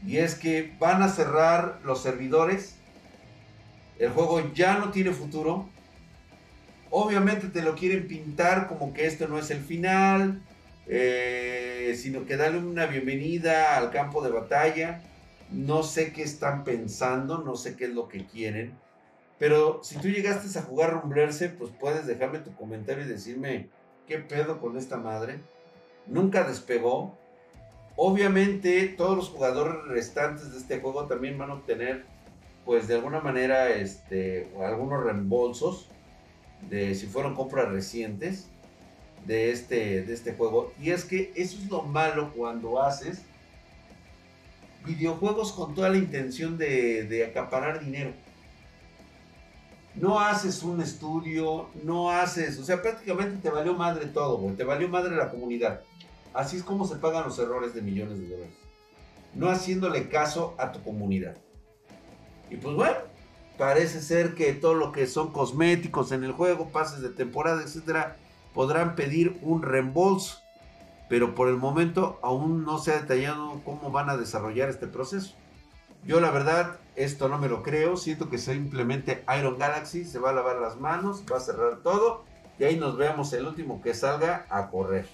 Y 0.05 0.17
es 0.17 0.35
que 0.35 0.75
van 0.81 1.01
a 1.01 1.07
cerrar 1.07 1.79
los 1.85 2.03
servidores, 2.03 2.75
el 3.99 4.09
juego 4.09 4.53
ya 4.53 4.79
no 4.79 4.91
tiene 4.91 5.11
futuro, 5.11 5.69
obviamente 6.97 7.49
te 7.49 7.61
lo 7.61 7.75
quieren 7.75 8.07
pintar 8.07 8.69
como 8.69 8.93
que 8.93 9.05
esto 9.05 9.27
no 9.27 9.37
es 9.37 9.51
el 9.51 9.59
final, 9.59 10.41
eh, 10.87 11.93
sino 11.97 12.25
que 12.25 12.37
darle 12.37 12.59
una 12.59 12.85
bienvenida 12.85 13.75
al 13.75 13.91
campo 13.91 14.23
de 14.23 14.31
batalla. 14.31 15.01
No 15.51 15.83
sé 15.83 16.13
qué 16.13 16.23
están 16.23 16.63
pensando, 16.63 17.39
no 17.39 17.57
sé 17.57 17.75
qué 17.75 17.85
es 17.85 17.93
lo 17.93 18.07
que 18.07 18.25
quieren. 18.25 18.77
Pero 19.37 19.81
si 19.83 19.97
tú 19.97 20.07
llegaste 20.07 20.57
a 20.57 20.61
jugar 20.61 20.93
Rumblerse, 20.93 21.49
pues 21.49 21.69
puedes 21.77 22.07
dejarme 22.07 22.39
tu 22.39 22.55
comentario 22.55 23.03
y 23.03 23.09
decirme 23.09 23.67
qué 24.07 24.19
pedo 24.19 24.61
con 24.61 24.77
esta 24.77 24.95
madre. 24.95 25.39
Nunca 26.07 26.47
despegó. 26.47 27.17
Obviamente 27.97 28.87
todos 28.97 29.17
los 29.17 29.27
jugadores 29.27 29.83
restantes 29.89 30.53
de 30.53 30.59
este 30.59 30.79
juego 30.79 31.07
también 31.07 31.37
van 31.37 31.49
a 31.49 31.55
obtener, 31.55 32.05
pues 32.63 32.87
de 32.87 32.95
alguna 32.95 33.19
manera, 33.19 33.69
este, 33.69 34.49
algunos 34.61 35.03
reembolsos 35.03 35.89
de 36.69 36.95
si 36.95 37.07
fueron 37.07 37.35
compras 37.35 37.69
recientes 37.69 38.47
de 39.25 39.51
este, 39.51 40.03
de 40.03 40.13
este 40.13 40.33
juego. 40.33 40.73
Y 40.79 40.91
es 40.91 41.05
que 41.05 41.31
eso 41.35 41.57
es 41.57 41.69
lo 41.69 41.83
malo 41.83 42.31
cuando 42.33 42.81
haces 42.81 43.21
videojuegos 44.85 45.51
con 45.51 45.73
toda 45.73 45.89
la 45.89 45.97
intención 45.97 46.57
de, 46.57 47.27
acaparar 47.29 47.83
dinero. 47.83 48.11
No 49.95 50.19
haces 50.19 50.61
un 50.63 50.81
estudio, 50.81 51.69
no 51.83 52.11
haces, 52.11 52.59
o 52.59 52.65
sea, 52.65 52.81
prácticamente 52.81 53.37
te 53.41 53.49
valió 53.49 53.73
madre 53.73 54.07
todo, 54.07 54.37
te 54.55 54.63
valió 54.63 54.89
madre 54.89 55.15
la 55.15 55.31
comunidad. 55.31 55.81
Así 56.33 56.57
es 56.57 56.63
como 56.63 56.85
se 56.85 56.97
pagan 56.97 57.23
los 57.23 57.39
errores 57.39 57.73
de 57.73 57.81
millones 57.81 58.19
de 58.19 58.27
dólares. 58.27 58.53
No 59.33 59.49
haciéndole 59.49 60.09
caso 60.09 60.53
a 60.57 60.71
tu 60.71 60.83
comunidad. 60.83 61.37
Y 62.49 62.57
pues 62.57 62.75
bueno, 62.75 62.97
parece 63.57 64.01
ser 64.01 64.35
que 64.35 64.53
todo 64.53 64.73
lo 64.73 64.91
que 64.91 65.07
son 65.07 65.31
cosméticos 65.31 66.11
en 66.11 66.23
el 66.23 66.31
juego, 66.31 66.69
pases 66.69 67.01
de 67.01 67.09
temporada, 67.09 67.61
etcétera, 67.63 68.17
podrán 68.53 68.95
pedir 68.95 69.37
un 69.41 69.61
reembolso. 69.61 70.41
Pero 71.09 71.35
por 71.35 71.47
el 71.47 71.57
momento 71.57 72.19
aún 72.23 72.63
no 72.63 72.79
se 72.79 72.91
ha 72.91 73.01
detallado 73.01 73.61
cómo 73.63 73.91
van 73.91 74.09
a 74.09 74.17
desarrollar 74.17 74.69
este 74.69 74.87
proceso. 74.87 75.35
Yo 76.03 76.19
la 76.19 76.31
verdad, 76.31 76.79
esto 76.95 77.29
no 77.29 77.37
me 77.37 77.49
lo 77.49 77.63
creo. 77.63 77.97
Siento 77.97 78.29
que 78.29 78.37
simplemente 78.37 79.23
Iron 79.37 79.57
Galaxy 79.57 80.05
se 80.05 80.19
va 80.19 80.29
a 80.29 80.33
lavar 80.33 80.57
las 80.57 80.79
manos, 80.79 81.23
va 81.31 81.37
a 81.37 81.41
cerrar 81.41 81.77
todo 81.83 82.23
y 82.57 82.63
ahí 82.63 82.77
nos 82.77 82.97
veamos 82.97 83.33
el 83.33 83.45
último 83.47 83.81
que 83.81 83.93
salga 83.93 84.45
a 84.49 84.69
correr. 84.69 85.07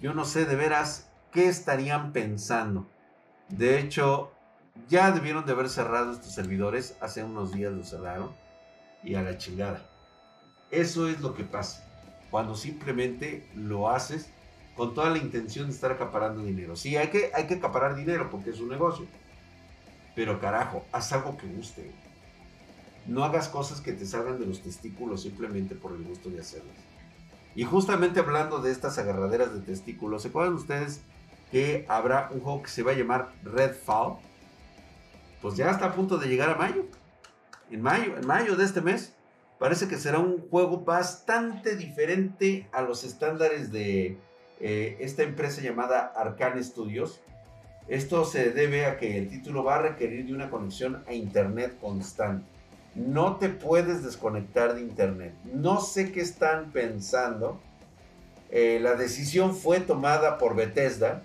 Yo 0.00 0.14
no 0.14 0.24
sé 0.24 0.44
de 0.44 0.56
veras 0.56 1.08
qué 1.32 1.48
estarían 1.48 2.12
pensando. 2.12 2.86
De 3.48 3.78
hecho, 3.78 4.30
ya 4.88 5.10
debieron 5.12 5.46
de 5.46 5.52
haber 5.52 5.68
cerrado 5.68 6.12
estos 6.12 6.34
servidores. 6.34 6.96
Hace 7.00 7.24
unos 7.24 7.52
días 7.52 7.72
los 7.72 7.90
cerraron. 7.90 8.30
Y 9.02 9.14
a 9.14 9.22
la 9.22 9.38
chingada. 9.38 9.88
Eso 10.70 11.08
es 11.08 11.20
lo 11.20 11.34
que 11.34 11.44
pasa. 11.44 11.86
Cuando 12.30 12.54
simplemente 12.54 13.48
lo 13.54 13.90
haces 13.90 14.30
con 14.76 14.94
toda 14.94 15.10
la 15.10 15.18
intención 15.18 15.66
de 15.66 15.72
estar 15.72 15.90
acaparando 15.90 16.42
dinero. 16.42 16.76
Sí, 16.76 16.96
hay 16.96 17.08
que, 17.08 17.30
hay 17.34 17.46
que 17.46 17.54
acaparar 17.54 17.96
dinero 17.96 18.30
porque 18.30 18.50
es 18.50 18.60
un 18.60 18.68
negocio. 18.68 19.06
Pero 20.14 20.40
carajo, 20.40 20.84
haz 20.92 21.12
algo 21.12 21.36
que 21.36 21.46
guste. 21.46 21.92
No 23.06 23.24
hagas 23.24 23.48
cosas 23.48 23.80
que 23.80 23.92
te 23.92 24.06
salgan 24.06 24.38
de 24.38 24.46
los 24.46 24.62
testículos 24.62 25.22
simplemente 25.22 25.74
por 25.74 25.92
el 25.92 26.04
gusto 26.04 26.30
de 26.30 26.40
hacerlas. 26.40 26.76
Y 27.54 27.64
justamente 27.64 28.20
hablando 28.20 28.60
de 28.60 28.70
estas 28.70 28.98
agarraderas 28.98 29.52
de 29.52 29.60
testículos, 29.60 30.22
¿se 30.22 30.28
acuerdan 30.28 30.54
ustedes 30.54 31.02
que 31.50 31.84
habrá 31.88 32.28
un 32.32 32.40
juego 32.40 32.62
que 32.62 32.70
se 32.70 32.82
va 32.82 32.92
a 32.92 32.94
llamar 32.94 33.32
Redfall? 33.42 34.18
Pues 35.40 35.56
ya 35.56 35.70
está 35.70 35.86
a 35.86 35.94
punto 35.94 36.18
de 36.18 36.28
llegar 36.28 36.50
a 36.50 36.54
mayo. 36.54 36.86
En 37.70 37.82
mayo, 37.82 38.16
en 38.16 38.26
mayo 38.26 38.56
de 38.56 38.64
este 38.64 38.80
mes, 38.80 39.14
parece 39.58 39.88
que 39.88 39.96
será 39.96 40.18
un 40.18 40.48
juego 40.48 40.80
bastante 40.80 41.76
diferente 41.76 42.68
a 42.72 42.82
los 42.82 43.04
estándares 43.04 43.70
de 43.72 44.18
eh, 44.60 44.96
esta 45.00 45.22
empresa 45.22 45.62
llamada 45.62 46.12
Arcane 46.16 46.62
Studios. 46.62 47.20
Esto 47.88 48.24
se 48.24 48.50
debe 48.50 48.86
a 48.86 48.98
que 48.98 49.18
el 49.18 49.28
título 49.28 49.64
va 49.64 49.76
a 49.76 49.82
requerir 49.82 50.26
de 50.26 50.34
una 50.34 50.50
conexión 50.50 51.02
a 51.06 51.14
internet 51.14 51.76
constante. 51.80 52.46
No 52.94 53.36
te 53.36 53.48
puedes 53.48 54.02
desconectar 54.04 54.74
de 54.74 54.82
internet. 54.82 55.32
No 55.44 55.80
sé 55.80 56.12
qué 56.12 56.20
están 56.20 56.72
pensando. 56.72 57.60
Eh, 58.50 58.78
la 58.82 58.94
decisión 58.94 59.54
fue 59.54 59.80
tomada 59.80 60.38
por 60.38 60.56
Bethesda 60.56 61.22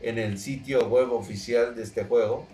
en 0.00 0.18
el 0.18 0.38
sitio 0.38 0.88
web 0.88 1.12
oficial 1.12 1.74
de 1.74 1.82
este 1.82 2.04
juego 2.04 2.46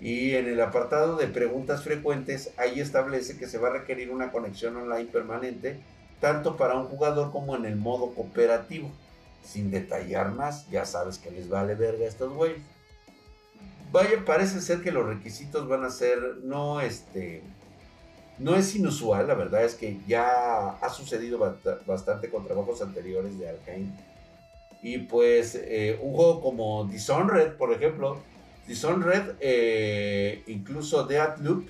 y 0.00 0.34
en 0.34 0.48
el 0.48 0.60
apartado 0.60 1.16
de 1.16 1.26
preguntas 1.26 1.84
frecuentes, 1.84 2.52
ahí 2.56 2.80
establece 2.80 3.36
que 3.36 3.46
se 3.46 3.58
va 3.58 3.68
a 3.68 3.72
requerir 3.72 4.10
una 4.10 4.32
conexión 4.32 4.76
online 4.76 5.10
permanente, 5.10 5.78
tanto 6.20 6.56
para 6.56 6.76
un 6.76 6.86
jugador 6.86 7.30
como 7.30 7.54
en 7.54 7.66
el 7.66 7.76
modo 7.76 8.14
cooperativo. 8.14 8.90
Sin 9.44 9.70
detallar 9.70 10.32
más, 10.32 10.68
ya 10.70 10.86
sabes 10.86 11.18
que 11.18 11.30
les 11.30 11.48
vale 11.48 11.74
verga 11.74 12.04
a 12.04 12.08
estos 12.08 12.32
güeyes. 12.32 12.62
Vaya, 13.92 14.24
parece 14.24 14.60
ser 14.60 14.82
que 14.82 14.92
los 14.92 15.06
requisitos 15.06 15.68
van 15.68 15.84
a 15.84 15.90
ser, 15.90 16.18
no 16.44 16.80
este, 16.80 17.42
no 18.38 18.54
es 18.54 18.74
inusual, 18.74 19.26
la 19.26 19.34
verdad 19.34 19.64
es 19.64 19.74
que 19.74 19.98
ya 20.06 20.70
ha 20.70 20.88
sucedido 20.88 21.38
bastante 21.86 22.30
con 22.30 22.46
trabajos 22.46 22.80
anteriores 22.80 23.38
de 23.38 23.48
Arkane. 23.50 23.90
Y 24.82 24.98
pues 24.98 25.56
eh, 25.56 25.98
un 26.00 26.14
juego 26.14 26.40
como 26.40 26.84
Dishonored, 26.86 27.56
por 27.56 27.72
ejemplo, 27.72 28.18
Dishonored, 28.70 29.34
eh, 29.40 30.44
incluso 30.46 31.02
Deathloop, 31.04 31.68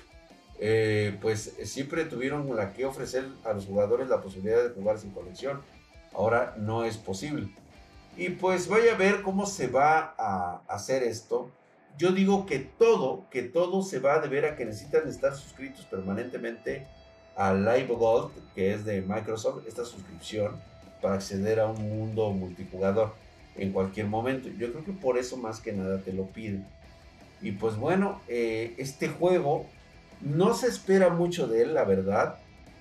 eh, 0.59 1.17
pues 1.19 1.55
siempre 1.63 2.05
tuvieron 2.05 2.55
la 2.55 2.73
que 2.73 2.85
ofrecer 2.85 3.25
a 3.43 3.53
los 3.53 3.65
jugadores 3.65 4.07
la 4.07 4.21
posibilidad 4.21 4.61
de 4.61 4.69
jugar 4.69 4.99
sin 4.99 5.09
conexión. 5.09 5.63
Ahora 6.13 6.53
no 6.59 6.85
es 6.85 6.97
posible. 6.97 7.49
Y 8.17 8.29
pues 8.29 8.67
vaya 8.67 8.93
a 8.93 8.97
ver 8.97 9.23
cómo 9.23 9.47
se 9.47 9.65
va 9.65 10.13
a 10.15 10.61
hacer 10.67 11.01
esto. 11.01 11.49
Yo 11.97 12.11
digo 12.11 12.45
que 12.45 12.59
todo, 12.59 13.25
que 13.31 13.41
todo 13.41 13.81
se 13.81 13.97
va 13.97 14.13
a 14.13 14.19
deber 14.19 14.45
a 14.45 14.55
que 14.55 14.65
necesitan 14.65 15.07
estar 15.07 15.33
suscritos 15.33 15.85
permanentemente 15.85 16.85
a 17.35 17.51
Live 17.51 17.95
Gold, 17.95 18.31
que 18.53 18.75
es 18.75 18.85
de 18.85 19.01
Microsoft, 19.01 19.65
esta 19.67 19.85
suscripción 19.85 20.61
para 21.01 21.15
acceder 21.15 21.61
a 21.61 21.65
un 21.65 21.81
mundo 21.81 22.29
multijugador 22.29 23.15
en 23.55 23.71
cualquier 23.71 24.05
momento. 24.05 24.49
Yo 24.49 24.71
creo 24.71 24.85
que 24.85 24.93
por 24.93 25.17
eso 25.17 25.35
más 25.35 25.59
que 25.61 25.73
nada 25.73 25.97
te 25.97 26.13
lo 26.13 26.27
piden. 26.27 26.67
Y 27.41 27.53
pues 27.53 27.75
bueno, 27.75 28.21
eh, 28.27 28.75
este 28.77 29.07
juego 29.07 29.65
no 30.21 30.53
se 30.53 30.67
espera 30.67 31.09
mucho 31.09 31.47
de 31.47 31.63
él, 31.63 31.73
la 31.73 31.83
verdad. 31.83 32.37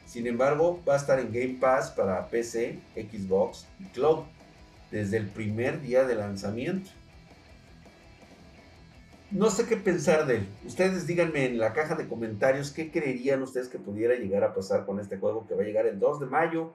Sin 0.06 0.26
embargo, 0.26 0.82
va 0.88 0.94
a 0.94 0.96
estar 0.96 1.18
en 1.18 1.32
Game 1.32 1.58
Pass 1.60 1.90
para 1.90 2.28
PC, 2.28 2.78
Xbox 2.94 3.66
y 3.78 3.84
Cloud 3.84 4.24
desde 4.90 5.16
el 5.16 5.28
primer 5.28 5.80
día 5.80 6.04
de 6.04 6.16
lanzamiento. 6.16 6.90
No 9.30 9.48
sé 9.48 9.66
qué 9.66 9.76
pensar 9.76 10.26
de 10.26 10.38
él. 10.38 10.48
Ustedes 10.66 11.06
díganme 11.06 11.46
en 11.46 11.58
la 11.58 11.72
caja 11.72 11.94
de 11.94 12.08
comentarios 12.08 12.72
qué 12.72 12.90
creerían 12.90 13.42
ustedes 13.42 13.68
que 13.68 13.78
pudiera 13.78 14.16
llegar 14.16 14.42
a 14.42 14.52
pasar 14.52 14.84
con 14.84 14.98
este 14.98 15.18
juego 15.18 15.46
que 15.46 15.54
va 15.54 15.62
a 15.62 15.66
llegar 15.66 15.86
el 15.86 16.00
2 16.00 16.20
de 16.20 16.26
mayo 16.26 16.72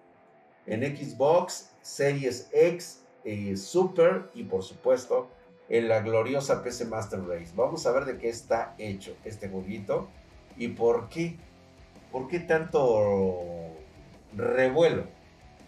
en 0.65 0.81
Xbox, 0.95 1.71
Series 1.81 2.49
X, 2.53 3.01
eh, 3.25 3.57
Super 3.57 4.29
y 4.33 4.43
por 4.43 4.63
supuesto 4.63 5.29
en 5.69 5.87
la 5.87 6.01
gloriosa 6.01 6.63
PC 6.63 6.85
Master 6.85 7.21
Race. 7.25 7.51
Vamos 7.55 7.85
a 7.85 7.91
ver 7.91 8.05
de 8.05 8.17
qué 8.17 8.29
está 8.29 8.75
hecho 8.77 9.15
este 9.25 9.49
jueguito 9.49 10.07
y 10.57 10.69
por 10.69 11.09
qué, 11.09 11.35
por 12.11 12.27
qué 12.27 12.39
tanto 12.39 13.71
revuelo 14.35 15.03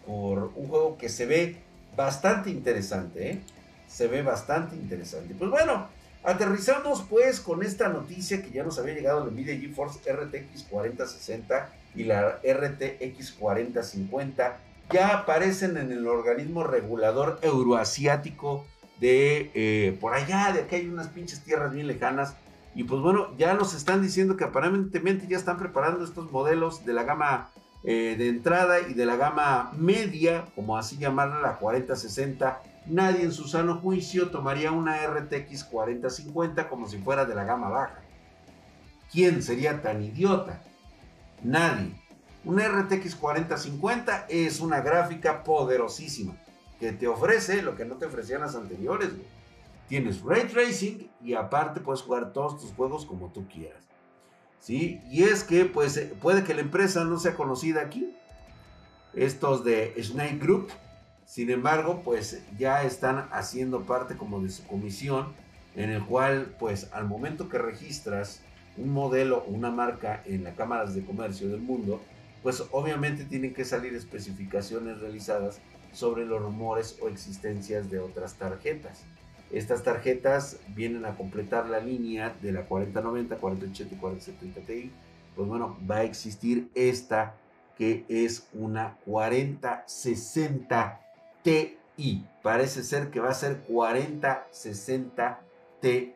por 0.06 0.52
un 0.54 0.68
juego 0.68 0.96
que 0.96 1.08
se 1.08 1.26
ve 1.26 1.56
bastante 1.96 2.50
interesante, 2.50 3.30
¿eh? 3.30 3.40
se 3.88 4.06
ve 4.06 4.22
bastante 4.22 4.76
interesante. 4.76 5.34
Pues 5.34 5.50
bueno, 5.50 5.88
aterrizamos 6.22 7.02
pues 7.02 7.40
con 7.40 7.62
esta 7.62 7.88
noticia 7.88 8.42
que 8.42 8.50
ya 8.50 8.62
nos 8.62 8.78
había 8.78 8.94
llegado 8.94 9.24
la 9.24 9.30
Nvidia 9.30 9.58
GeForce 9.58 10.00
RTX 10.12 10.64
4060 10.70 11.70
y 11.94 12.04
la 12.04 12.38
RTX 12.42 13.32
4050 13.32 14.56
ya 14.90 15.08
aparecen 15.18 15.76
en 15.76 15.92
el 15.92 16.06
organismo 16.06 16.64
regulador 16.64 17.38
euroasiático 17.42 18.64
de 19.00 19.50
eh, 19.54 19.96
por 20.00 20.14
allá, 20.14 20.52
de 20.52 20.62
aquí 20.62 20.76
hay 20.76 20.88
unas 20.88 21.08
pinches 21.08 21.42
tierras 21.42 21.72
bien 21.72 21.86
lejanas. 21.86 22.34
Y 22.74 22.84
pues 22.84 23.00
bueno, 23.00 23.36
ya 23.36 23.54
nos 23.54 23.74
están 23.74 24.02
diciendo 24.02 24.36
que 24.36 24.44
aparentemente 24.44 25.26
ya 25.26 25.36
están 25.36 25.58
preparando 25.58 26.04
estos 26.04 26.30
modelos 26.30 26.84
de 26.84 26.92
la 26.92 27.02
gama 27.02 27.50
eh, 27.84 28.16
de 28.18 28.28
entrada 28.28 28.80
y 28.80 28.94
de 28.94 29.06
la 29.06 29.16
gama 29.16 29.72
media, 29.76 30.46
como 30.54 30.76
así 30.76 30.96
llamarla, 30.96 31.40
la 31.40 31.56
4060, 31.56 32.60
nadie 32.86 33.22
en 33.22 33.32
su 33.32 33.48
sano 33.48 33.78
juicio 33.78 34.30
tomaría 34.30 34.72
una 34.72 34.96
RTX 35.06 35.64
4050 35.64 36.68
como 36.68 36.88
si 36.88 36.98
fuera 36.98 37.24
de 37.24 37.34
la 37.34 37.44
gama 37.44 37.68
baja. 37.68 38.00
¿Quién 39.10 39.42
sería 39.42 39.80
tan 39.80 40.02
idiota? 40.02 40.62
Nadie. 41.42 41.92
Una 42.44 42.68
RTX 42.68 43.14
4050 43.16 44.26
es 44.28 44.60
una 44.60 44.80
gráfica 44.80 45.42
poderosísima 45.42 46.34
que 46.78 46.92
te 46.92 47.08
ofrece 47.08 47.62
lo 47.62 47.76
que 47.76 47.84
no 47.84 47.96
te 47.96 48.06
ofrecían 48.06 48.40
las 48.40 48.54
anteriores. 48.54 49.10
Tienes 49.88 50.22
ray 50.22 50.44
tracing 50.44 51.10
y 51.22 51.34
aparte 51.34 51.80
puedes 51.80 52.02
jugar 52.02 52.32
todos 52.32 52.60
tus 52.60 52.72
juegos 52.72 53.06
como 53.06 53.32
tú 53.32 53.48
quieras. 53.48 53.82
¿Sí? 54.60 55.00
Y 55.10 55.24
es 55.24 55.44
que 55.44 55.64
pues 55.64 55.96
eh, 55.96 56.12
puede 56.20 56.44
que 56.44 56.54
la 56.54 56.60
empresa 56.60 57.04
no 57.04 57.18
sea 57.18 57.34
conocida 57.34 57.82
aquí. 57.82 58.14
Estos 59.14 59.64
de 59.64 59.94
Snake 60.02 60.38
Group, 60.38 60.68
sin 61.24 61.50
embargo, 61.50 62.02
pues 62.04 62.42
ya 62.58 62.82
están 62.82 63.28
haciendo 63.32 63.82
parte 63.82 64.16
como 64.16 64.40
de 64.40 64.50
su 64.50 64.66
comisión 64.66 65.32
en 65.74 65.90
el 65.90 66.04
cual 66.04 66.54
pues 66.58 66.88
al 66.92 67.06
momento 67.06 67.48
que 67.48 67.58
registras 67.58 68.42
un 68.76 68.90
modelo 68.90 69.38
o 69.38 69.50
una 69.50 69.70
marca 69.70 70.22
en 70.26 70.44
las 70.44 70.54
cámaras 70.54 70.94
de 70.94 71.04
comercio 71.04 71.48
del 71.48 71.60
mundo, 71.60 72.00
pues 72.42 72.62
obviamente 72.70 73.24
tienen 73.24 73.54
que 73.54 73.64
salir 73.64 73.94
especificaciones 73.94 75.00
realizadas 75.00 75.60
sobre 75.92 76.24
los 76.26 76.40
rumores 76.42 76.98
o 77.02 77.08
existencias 77.08 77.90
de 77.90 77.98
otras 77.98 78.34
tarjetas. 78.34 79.04
Estas 79.50 79.82
tarjetas 79.82 80.58
vienen 80.74 81.06
a 81.06 81.16
completar 81.16 81.68
la 81.68 81.80
línea 81.80 82.36
de 82.42 82.52
la 82.52 82.66
4090, 82.66 83.36
4080 83.36 83.94
y 83.94 83.98
4070 83.98 84.60
Ti. 84.60 84.92
Pues 85.34 85.48
bueno, 85.48 85.78
va 85.90 85.96
a 85.96 86.04
existir 86.04 86.70
esta 86.74 87.34
que 87.76 88.04
es 88.08 88.46
una 88.52 88.98
4060 89.06 91.00
Ti. 91.42 91.78
Parece 92.42 92.82
ser 92.82 93.10
que 93.10 93.20
va 93.20 93.30
a 93.30 93.34
ser 93.34 93.62
4060 93.68 95.40
Ti. 95.80 96.14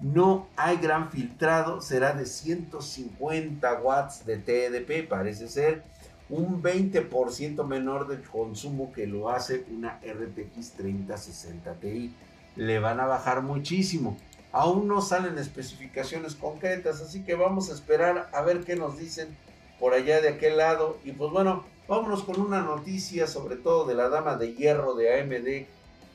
No 0.00 0.48
hay 0.56 0.76
gran 0.76 1.10
filtrado, 1.10 1.80
será 1.80 2.12
de 2.12 2.26
150 2.26 3.80
watts 3.80 4.26
de 4.26 4.36
TDP, 4.36 5.08
parece 5.08 5.48
ser 5.48 5.82
un 6.28 6.62
20% 6.62 7.66
menor 7.66 8.08
del 8.08 8.22
consumo 8.22 8.92
que 8.92 9.06
lo 9.06 9.28
hace 9.28 9.64
una 9.70 10.00
RTX 10.02 10.72
3060 10.72 11.74
Ti. 11.74 12.14
Le 12.56 12.78
van 12.78 13.00
a 13.00 13.06
bajar 13.06 13.42
muchísimo. 13.42 14.16
Aún 14.52 14.86
no 14.86 15.00
salen 15.00 15.38
especificaciones 15.38 16.34
concretas, 16.34 17.00
así 17.00 17.24
que 17.24 17.34
vamos 17.34 17.70
a 17.70 17.74
esperar 17.74 18.30
a 18.32 18.42
ver 18.42 18.60
qué 18.64 18.76
nos 18.76 18.98
dicen 18.98 19.36
por 19.80 19.94
allá 19.94 20.20
de 20.20 20.28
aquel 20.28 20.56
lado. 20.56 20.98
Y 21.04 21.12
pues 21.12 21.30
bueno, 21.32 21.64
vámonos 21.88 22.22
con 22.22 22.40
una 22.40 22.60
noticia 22.60 23.26
sobre 23.26 23.56
todo 23.56 23.84
de 23.86 23.94
la 23.94 24.08
dama 24.08 24.36
de 24.36 24.54
hierro 24.54 24.94
de 24.94 25.20
AMD, 25.20 25.66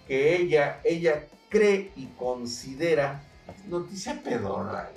que 0.08 0.36
ella, 0.38 0.80
ella 0.84 1.26
cree 1.50 1.92
y 1.96 2.06
considera 2.18 3.22
noticia 3.68 4.22
pedorra, 4.24 4.90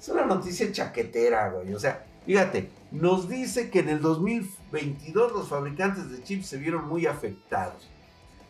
Es 0.00 0.08
una 0.08 0.24
noticia 0.24 0.70
chaquetera, 0.70 1.50
güey. 1.50 1.74
O 1.74 1.80
sea, 1.80 2.04
fíjate, 2.24 2.70
nos 2.90 3.28
dice 3.28 3.70
que 3.70 3.80
en 3.80 3.88
el 3.88 4.00
2022 4.00 5.32
los 5.32 5.48
fabricantes 5.48 6.10
de 6.10 6.22
chips 6.22 6.46
se 6.46 6.58
vieron 6.58 6.88
muy 6.88 7.06
afectados. 7.06 7.88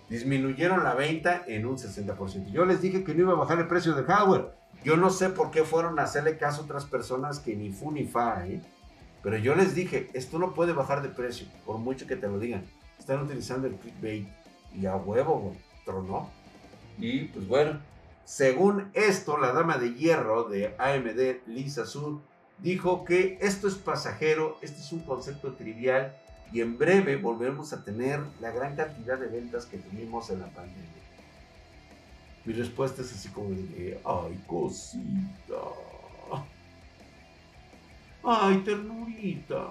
Disminuyeron 0.09 0.85
la 0.85 0.95
venta 0.95 1.45
en 1.47 1.67
un 1.67 1.77
60%. 1.77 2.51
Yo 2.51 2.65
les 2.65 2.81
dije 2.81 3.05
que 3.05 3.15
no 3.15 3.23
iba 3.23 3.33
a 3.33 3.37
bajar 3.37 3.59
el 3.59 3.69
precio 3.69 3.95
del 3.95 4.07
hardware. 4.07 4.53
Yo 4.85 4.97
no 4.97 5.11
sé 5.11 5.31
por 5.31 5.51
qué 5.51 5.65
fueron 5.65 5.99
a 5.99 6.05
hacerle 6.05 6.39
caso 6.39 6.63
a 6.63 6.65
otras 6.65 6.85
personas 6.85 7.41
que 7.41 7.57
ni 7.57 7.71
fu 7.71 7.91
ni 7.91 8.05
fa, 8.05 8.47
¿eh? 8.47 8.63
Pero 9.23 9.37
yo 9.37 9.55
les 9.55 9.75
dije, 9.75 10.09
esto 10.15 10.39
no 10.39 10.55
puede 10.55 10.73
bajar 10.73 11.03
de 11.03 11.09
precio, 11.09 11.49
por 11.67 11.79
mucho 11.79 12.07
que 12.07 12.17
te 12.17 12.29
lo 12.29 12.39
digan. 12.39 12.65
Están 12.99 13.21
utilizando 13.21 13.67
el 13.67 13.75
clickbait 13.75 14.29
y 14.73 14.87
a 14.87 14.97
huevo, 14.97 15.41
güey, 15.41 15.59
tronó. 15.85 16.31
Y 16.99 17.25
pues 17.25 17.47
bueno, 17.49 17.81
según 18.25 18.91
esto, 18.95 19.37
la 19.37 19.53
dama 19.53 19.79
de 19.79 19.95
hierro 19.95 20.45
de 20.45 20.75
AMD, 20.79 21.49
Lisa 21.49 21.85
Su, 21.85 22.21
dijo 22.61 23.05
que 23.05 23.39
esto 23.41 23.69
es 23.69 23.75
pasajero, 23.75 24.59
este 24.63 24.81
es 24.81 24.93
un 24.93 25.01
concepto 25.01 25.55
trivial 25.55 26.17
y 26.53 26.61
en 26.61 26.79
breve 26.79 27.17
volveremos 27.17 27.73
a 27.73 27.85
tener 27.85 28.21
la 28.41 28.51
gran 28.51 28.75
cantidad 28.75 29.19
de 29.19 29.27
ventas 29.27 29.67
que 29.67 29.79
tuvimos 29.79 30.31
en 30.31 30.41
la 30.41 30.47
pandemia. 30.49 30.83
Mi 32.45 32.55
respuesta 32.55 33.03
es 33.03 33.13
así 33.13 33.29
como 33.29 33.51
de, 33.51 34.01
ay 34.05 34.43
cosita, 34.47 35.57
ay 38.25 38.59
ternurita. 38.59 39.69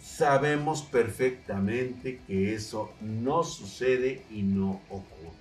Sabemos 0.00 0.82
perfectamente 0.82 2.20
que 2.26 2.54
eso 2.54 2.92
no 3.00 3.42
sucede 3.42 4.24
y 4.30 4.42
no 4.42 4.80
ocurre. 4.88 5.32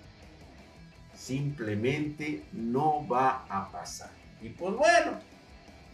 Simplemente 1.16 2.44
no 2.52 3.08
va 3.08 3.46
a 3.48 3.72
pasar. 3.72 4.10
Y 4.42 4.50
pues 4.50 4.76
bueno, 4.76 5.20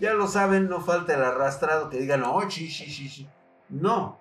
ya 0.02 0.16
lo 0.16 0.28
saben, 0.28 0.68
no 0.68 0.82
falta 0.82 1.14
el 1.14 1.24
arrastrado 1.24 1.92
que 1.92 2.00
diga, 2.00 2.18
no, 2.18 2.50
sí, 2.50 2.72
sí, 2.72 2.90
sí. 3.08 3.28
No, 3.70 4.18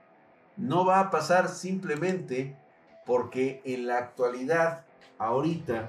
no 0.59 0.85
va 0.85 1.01
a 1.01 1.11
pasar 1.11 1.49
simplemente 1.49 2.55
porque 3.07 3.63
en 3.65 3.87
la 3.87 3.97
actualidad, 3.97 4.85
ahorita, 5.17 5.89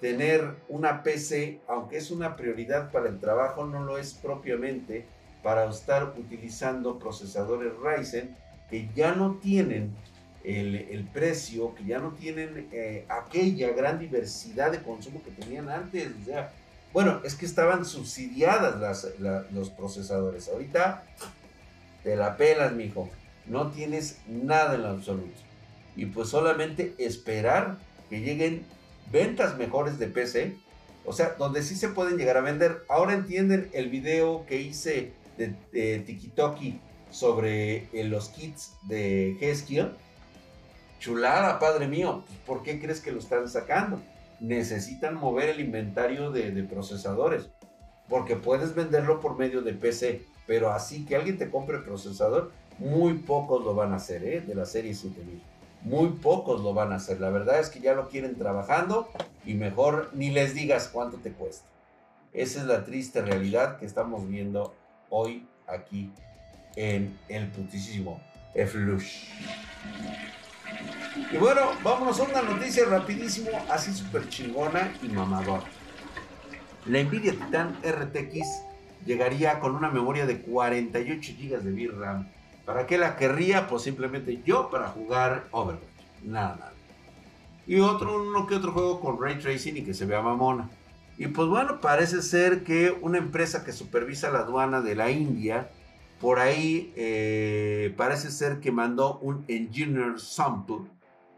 tener 0.00 0.56
una 0.70 1.02
PC, 1.02 1.60
aunque 1.68 1.98
es 1.98 2.10
una 2.10 2.36
prioridad 2.36 2.90
para 2.90 3.10
el 3.10 3.20
trabajo, 3.20 3.66
no 3.66 3.84
lo 3.84 3.98
es 3.98 4.14
propiamente 4.14 5.04
para 5.42 5.68
estar 5.68 6.14
utilizando 6.18 6.98
procesadores 6.98 7.74
Ryzen 7.76 8.34
que 8.70 8.88
ya 8.94 9.14
no 9.14 9.34
tienen 9.42 9.94
el, 10.42 11.06
precio, 11.12 11.74
que 11.74 11.84
ya 11.84 11.98
no 11.98 12.12
tienen 12.12 12.68
eh, 12.72 13.04
aquella 13.10 13.72
gran 13.72 13.98
diversidad 13.98 14.72
de 14.72 14.82
consumo 14.82 15.22
que 15.22 15.32
tenían 15.32 15.68
antes. 15.68 16.08
O 16.22 16.24
sea, 16.24 16.50
bueno, 16.92 17.20
es 17.24 17.34
que 17.34 17.46
estaban 17.46 17.84
subsidiadas 17.84 18.80
las, 18.80 19.06
los 19.52 19.70
procesadores. 19.70 20.48
Ahorita 20.48 21.04
te 22.02 22.16
la 22.16 22.36
pelas, 22.36 22.72
mijo. 22.72 23.10
No 23.46 23.70
tienes 23.70 24.18
nada 24.26 24.74
en 24.74 24.82
lo 24.82 24.88
absoluto. 24.88 25.40
Y 25.96 26.06
pues 26.06 26.28
solamente 26.28 26.94
esperar 26.98 27.78
que 28.08 28.20
lleguen 28.20 28.64
ventas 29.10 29.56
mejores 29.58 29.98
de 29.98 30.06
PC. 30.06 30.56
O 31.04 31.12
sea, 31.12 31.34
donde 31.38 31.62
sí 31.62 31.74
se 31.74 31.88
pueden 31.88 32.18
llegar 32.18 32.36
a 32.36 32.42
vender. 32.42 32.84
Ahora 32.88 33.14
entienden 33.14 33.70
el 33.72 33.88
video 33.88 34.44
que 34.46 34.60
hice 34.60 35.12
de, 35.36 35.54
de 35.72 36.00
TikTok 36.00 36.58
sobre 37.10 37.88
eh, 37.92 38.04
los 38.04 38.28
kits 38.28 38.74
de 38.82 39.36
G-Skill. 39.40 39.92
Chulada, 41.00 41.58
padre 41.58 41.86
mío. 41.86 42.24
¿Por 42.46 42.62
qué 42.62 42.80
crees 42.80 43.00
que 43.00 43.12
lo 43.12 43.18
están 43.18 43.48
sacando? 43.48 44.00
Necesitan 44.40 45.14
mover 45.14 45.50
el 45.50 45.60
inventario 45.60 46.30
de, 46.30 46.62
procesadores. 46.64 47.50
Porque 48.08 48.36
puedes 48.36 48.74
venderlo 48.74 49.20
por 49.20 49.36
medio 49.36 49.62
de 49.62 49.74
PC. 49.74 50.22
Pero 50.46 50.70
así 50.70 51.04
que 51.04 51.16
alguien 51.16 51.36
te 51.36 51.50
compre 51.50 51.78
procesador, 51.78 52.52
muy 52.78 53.14
pocos 53.14 53.62
lo 53.64 53.74
van 53.74 53.92
a 53.92 53.96
hacer, 53.96 54.24
¿eh? 54.24 54.40
De 54.40 54.54
la 54.54 54.64
serie 54.64 54.94
7000. 54.94 55.42
Muy 55.82 56.08
pocos 56.10 56.62
lo 56.62 56.72
van 56.72 56.92
a 56.92 56.96
hacer. 56.96 57.20
La 57.20 57.28
verdad 57.28 57.60
es 57.60 57.68
que 57.68 57.80
ya 57.80 57.92
lo 57.94 58.08
quieren 58.08 58.36
trabajando 58.36 59.08
y 59.44 59.54
mejor 59.54 60.10
ni 60.14 60.30
les 60.30 60.54
digas 60.54 60.88
cuánto 60.88 61.18
te 61.18 61.32
cuesta. 61.32 61.66
Esa 62.32 62.60
es 62.60 62.66
la 62.66 62.84
triste 62.84 63.20
realidad 63.20 63.78
que 63.78 63.86
estamos 63.86 64.26
viendo 64.26 64.74
hoy 65.10 65.46
aquí 65.66 66.10
en 66.76 67.18
el 67.28 67.48
putísimo 67.48 68.20
Flush. 68.66 69.28
Y 71.32 71.36
bueno, 71.36 71.60
vámonos 71.82 72.20
a 72.20 72.22
una 72.24 72.42
noticia 72.42 72.84
rapidísimo, 72.86 73.50
así 73.70 73.92
súper 73.92 74.28
chingona 74.28 74.92
y 75.02 75.08
mamadora. 75.08 75.64
La 76.86 77.02
Nvidia 77.02 77.32
Titan 77.32 77.76
RTX 77.82 78.46
llegaría 79.04 79.60
con 79.60 79.74
una 79.74 79.90
memoria 79.90 80.26
de 80.26 80.40
48 80.40 81.32
GB 81.38 81.58
de 81.60 81.88
VRAM. 81.88 82.28
¿Para 82.64 82.86
qué 82.86 82.98
la 82.98 83.16
querría? 83.16 83.66
Pues 83.66 83.82
simplemente 83.82 84.42
yo 84.44 84.70
para 84.70 84.88
jugar 84.88 85.48
Overwatch. 85.50 85.82
Nada, 86.22 86.56
nada. 86.56 86.72
Y 87.66 87.80
otro, 87.80 88.22
uno 88.22 88.46
que 88.46 88.54
otro 88.54 88.72
juego 88.72 89.00
con 89.00 89.20
Ray 89.20 89.38
Tracing 89.38 89.76
y 89.76 89.82
que 89.82 89.92
se 89.92 90.06
vea 90.06 90.22
mamona. 90.22 90.70
Y 91.18 91.26
pues 91.26 91.48
bueno, 91.48 91.80
parece 91.80 92.22
ser 92.22 92.64
que 92.64 92.96
una 93.02 93.18
empresa 93.18 93.64
que 93.64 93.72
supervisa 93.72 94.30
la 94.30 94.40
aduana 94.40 94.80
de 94.80 94.94
la 94.94 95.10
India, 95.10 95.68
por 96.20 96.40
ahí 96.40 96.92
eh, 96.96 97.94
parece 97.96 98.30
ser 98.30 98.60
que 98.60 98.72
mandó 98.72 99.18
un 99.20 99.44
Engineer 99.48 100.18
Sample 100.18 100.86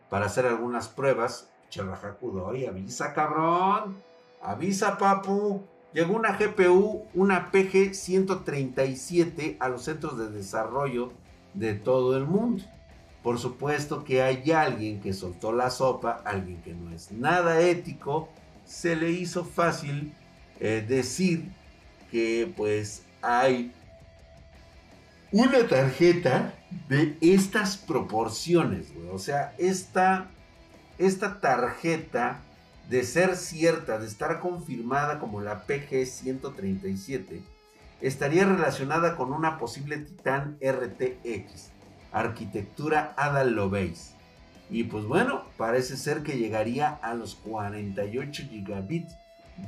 para 0.09 0.27
hacer 0.27 0.47
algunas 0.47 0.89
pruebas. 0.89 1.49
y 1.75 2.67
avisa, 2.67 3.13
cabrón. 3.13 3.97
Avisa, 4.43 4.97
papu. 4.99 5.63
Llegó 5.93 6.15
una 6.15 6.37
GPU, 6.37 7.05
una 7.15 7.51
PG 7.51 7.95
137 7.95 9.57
a 9.59 9.69
los 9.69 9.83
centros 9.83 10.17
de 10.19 10.31
desarrollo 10.31 11.13
de 11.55 11.75
todo 11.75 12.17
el 12.17 12.27
mundo. 12.27 12.65
Por 13.23 13.39
supuesto 13.39 14.05
que 14.05 14.23
hay 14.23 14.51
alguien 14.53 15.01
que 15.01 15.13
soltó 15.13 15.53
la 15.53 15.69
sopa, 15.71 16.23
alguien 16.25 16.63
que 16.63 16.75
no 16.75 16.91
es 16.91 17.13
nada 17.13 17.61
ético, 17.61 18.29
se 18.65 18.97
le 18.97 19.11
hizo 19.11 19.45
fácil 19.45 20.13
eh, 20.61 20.85
decir 20.87 21.51
que 22.11 22.53
pues 22.57 23.05
hay 23.21 23.73
una 25.33 25.67
tarjeta 25.69 26.55
de 26.89 27.17
estas 27.21 27.77
proporciones. 27.77 28.89
O 29.13 29.19
sea, 29.19 29.55
esta, 29.59 30.29
esta 30.99 31.41
tarjeta 31.41 32.41
de 32.89 33.05
ser 33.05 33.37
cierta, 33.37 33.99
de 33.99 34.07
estar 34.07 34.41
confirmada 34.41 35.21
como 35.21 35.41
la 35.41 35.67
PG137, 35.67 37.41
estaría 38.01 38.45
relacionada 38.45 39.17
con 39.17 39.33
una 39.33 39.59
posible 39.59 39.99
Titan 39.99 40.59
RTX, 40.61 41.71
arquitectura 42.13 43.15
Ada 43.17 43.45
Lovelace. 43.45 44.15
Y 44.71 44.85
pues 44.85 45.05
bueno, 45.05 45.45
parece 45.57 45.97
ser 45.97 46.23
que 46.23 46.39
llegaría 46.39 46.89
a 46.89 47.15
los 47.15 47.35
48 47.37 48.45
gigabits 48.49 49.15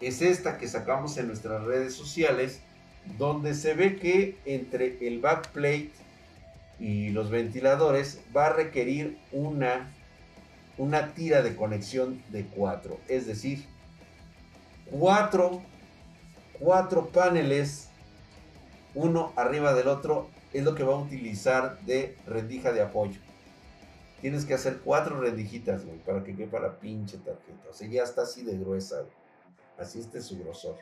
Es 0.00 0.22
esta 0.22 0.58
que 0.58 0.68
sacamos 0.68 1.16
en 1.16 1.28
nuestras 1.28 1.64
redes 1.64 1.94
sociales, 1.94 2.60
donde 3.18 3.54
se 3.54 3.74
ve 3.74 3.96
que 3.96 4.38
entre 4.44 5.06
el 5.06 5.20
backplate 5.20 5.92
y 6.78 7.10
los 7.10 7.30
ventiladores 7.30 8.20
va 8.36 8.46
a 8.46 8.52
requerir 8.52 9.18
una, 9.32 9.92
una 10.78 11.14
tira 11.14 11.42
de 11.42 11.56
conexión 11.56 12.22
de 12.30 12.44
4. 12.46 12.98
Es 13.08 13.26
decir, 13.26 13.64
4 14.90 15.62
cuatro 16.58 17.08
paneles, 17.08 17.88
uno 18.94 19.32
arriba 19.36 19.74
del 19.74 19.88
otro, 19.88 20.28
es 20.52 20.64
lo 20.64 20.74
que 20.74 20.84
va 20.84 20.94
a 20.94 20.98
utilizar 20.98 21.80
de 21.82 22.16
rendija 22.26 22.72
de 22.72 22.82
apoyo. 22.82 23.20
Tienes 24.20 24.44
que 24.44 24.54
hacer 24.54 24.80
cuatro 24.80 25.20
rendijitas, 25.20 25.82
para 26.04 26.24
que 26.24 26.34
quepa 26.34 26.58
la 26.58 26.78
pinche 26.78 27.18
tarjeta. 27.18 27.68
O 27.70 27.74
sea, 27.74 27.88
ya 27.88 28.02
está 28.02 28.22
así 28.22 28.42
de 28.42 28.56
gruesa, 28.56 29.04
Así 29.78 30.00
este 30.00 30.18
es 30.18 30.24
su 30.24 30.38
grosor. 30.38 30.78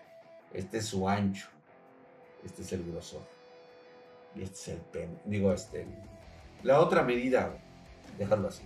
Este 0.53 0.79
es 0.79 0.87
su 0.87 1.09
ancho. 1.09 1.49
Este 2.45 2.63
es 2.63 2.73
el 2.73 2.89
grosor. 2.89 3.23
Este 4.37 4.55
es 4.55 4.69
el 4.69 4.79
pen. 4.79 5.19
Digo, 5.25 5.53
este. 5.53 5.87
La 6.63 6.81
otra 6.81 7.03
medida. 7.03 7.57
Dejarlo 8.19 8.49
así. 8.49 8.63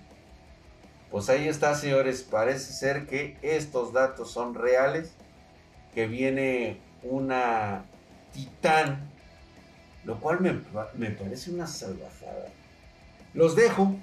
Pues 1.11 1.29
ahí 1.29 1.49
está, 1.49 1.75
señores. 1.75 2.23
Parece 2.23 2.73
ser 2.73 3.07
que 3.07 3.37
estos 3.43 3.93
datos 3.93 4.31
son 4.31 4.55
reales. 4.55 5.13
Que 5.95 6.07
viene 6.07 6.81
una 7.03 7.85
titán, 8.33 9.11
lo 10.05 10.21
cual 10.21 10.41
me, 10.41 11.11
parece 11.11 11.51
una 11.51 11.67
salvajada. 11.67 12.47
Los 13.35 13.57
dejo 13.57 13.97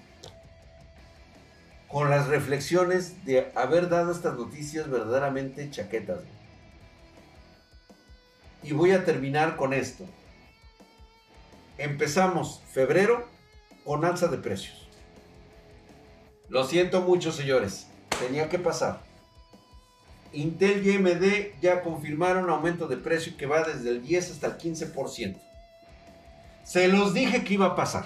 con 1.87 2.09
las 2.09 2.27
reflexiones 2.27 3.25
de 3.25 3.51
haber 3.55 3.89
dado 3.89 4.11
estas 4.11 4.35
noticias 4.35 4.89
verdaderamente 4.89 5.69
chaquetas. 5.69 6.19
Y 8.63 8.73
voy 8.73 8.91
a 8.91 9.05
terminar 9.05 9.55
con 9.55 9.73
esto. 9.73 10.05
Empezamos 11.77 12.61
febrero 12.71 13.27
con 13.83 14.05
alza 14.05 14.27
de 14.27 14.37
precios. 14.37 14.87
Lo 16.47 16.63
siento 16.63 17.01
mucho, 17.01 17.31
señores. 17.31 17.87
Tenía 18.19 18.47
que 18.47 18.59
pasar. 18.59 19.01
Intel 20.31 20.85
y 20.85 20.95
AMD 20.95 21.61
ya 21.61 21.81
confirmaron 21.81 22.49
aumento 22.49 22.87
de 22.87 22.97
precio 22.97 23.35
que 23.37 23.45
va 23.45 23.63
desde 23.63 23.89
el 23.89 24.01
10 24.01 24.31
hasta 24.31 24.47
el 24.47 24.57
15%. 24.57 25.37
Se 26.63 26.87
los 26.87 27.13
dije 27.13 27.43
que 27.43 27.55
iba 27.55 27.67
a 27.67 27.75
pasar. 27.75 28.05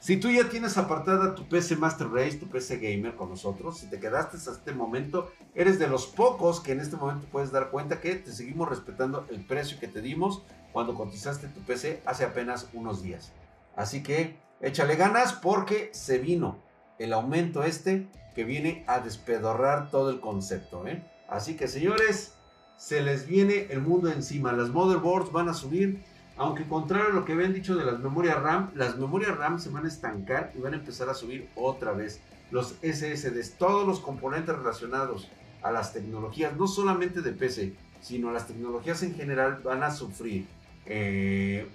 Si 0.00 0.16
tú 0.16 0.30
ya 0.30 0.48
tienes 0.48 0.78
apartada 0.78 1.34
tu 1.34 1.48
PC 1.48 1.76
Master 1.76 2.08
Race, 2.08 2.36
tu 2.36 2.48
PC 2.48 2.78
Gamer 2.78 3.16
con 3.16 3.30
nosotros, 3.30 3.78
si 3.78 3.86
te 3.86 3.98
quedaste 3.98 4.36
hasta 4.36 4.52
este 4.52 4.72
momento, 4.72 5.32
eres 5.54 5.78
de 5.78 5.88
los 5.88 6.06
pocos 6.06 6.60
que 6.60 6.72
en 6.72 6.80
este 6.80 6.96
momento 6.96 7.26
puedes 7.32 7.50
dar 7.50 7.70
cuenta 7.70 8.00
que 8.00 8.14
te 8.14 8.32
seguimos 8.32 8.68
respetando 8.68 9.26
el 9.30 9.44
precio 9.44 9.80
que 9.80 9.88
te 9.88 10.00
dimos 10.00 10.42
cuando 10.78 10.94
cotizaste 10.94 11.48
tu 11.48 11.58
PC 11.62 12.02
hace 12.06 12.22
apenas 12.22 12.68
unos 12.72 13.02
días. 13.02 13.32
Así 13.74 14.00
que 14.00 14.38
échale 14.60 14.94
ganas 14.94 15.32
porque 15.32 15.90
se 15.92 16.18
vino 16.18 16.62
el 17.00 17.12
aumento 17.12 17.64
este 17.64 18.06
que 18.36 18.44
viene 18.44 18.84
a 18.86 19.00
despedorrar 19.00 19.90
todo 19.90 20.10
el 20.10 20.20
concepto. 20.20 20.86
¿eh? 20.86 21.02
Así 21.28 21.56
que 21.56 21.66
señores, 21.66 22.34
se 22.76 23.02
les 23.02 23.26
viene 23.26 23.66
el 23.70 23.80
mundo 23.80 24.08
encima. 24.08 24.52
Las 24.52 24.68
motherboards 24.68 25.32
van 25.32 25.48
a 25.48 25.52
subir, 25.54 26.04
aunque 26.36 26.68
contrario 26.68 27.08
a 27.08 27.12
lo 27.12 27.24
que 27.24 27.32
habían 27.32 27.54
dicho 27.54 27.74
de 27.74 27.84
las 27.84 27.98
memorias 27.98 28.40
RAM, 28.40 28.70
las 28.76 28.96
memorias 28.96 29.36
RAM 29.36 29.58
se 29.58 29.70
van 29.70 29.84
a 29.84 29.88
estancar 29.88 30.52
y 30.54 30.60
van 30.60 30.74
a 30.74 30.76
empezar 30.76 31.08
a 31.08 31.14
subir 31.14 31.50
otra 31.56 31.90
vez. 31.90 32.20
Los 32.52 32.76
SSDs, 32.82 33.58
todos 33.58 33.84
los 33.84 33.98
componentes 33.98 34.56
relacionados 34.56 35.28
a 35.60 35.72
las 35.72 35.92
tecnologías, 35.92 36.56
no 36.56 36.68
solamente 36.68 37.20
de 37.20 37.32
PC, 37.32 37.74
sino 38.00 38.30
las 38.30 38.46
tecnologías 38.46 39.02
en 39.02 39.16
general 39.16 39.60
van 39.64 39.82
a 39.82 39.90
sufrir 39.90 40.46
eh, 40.88 41.68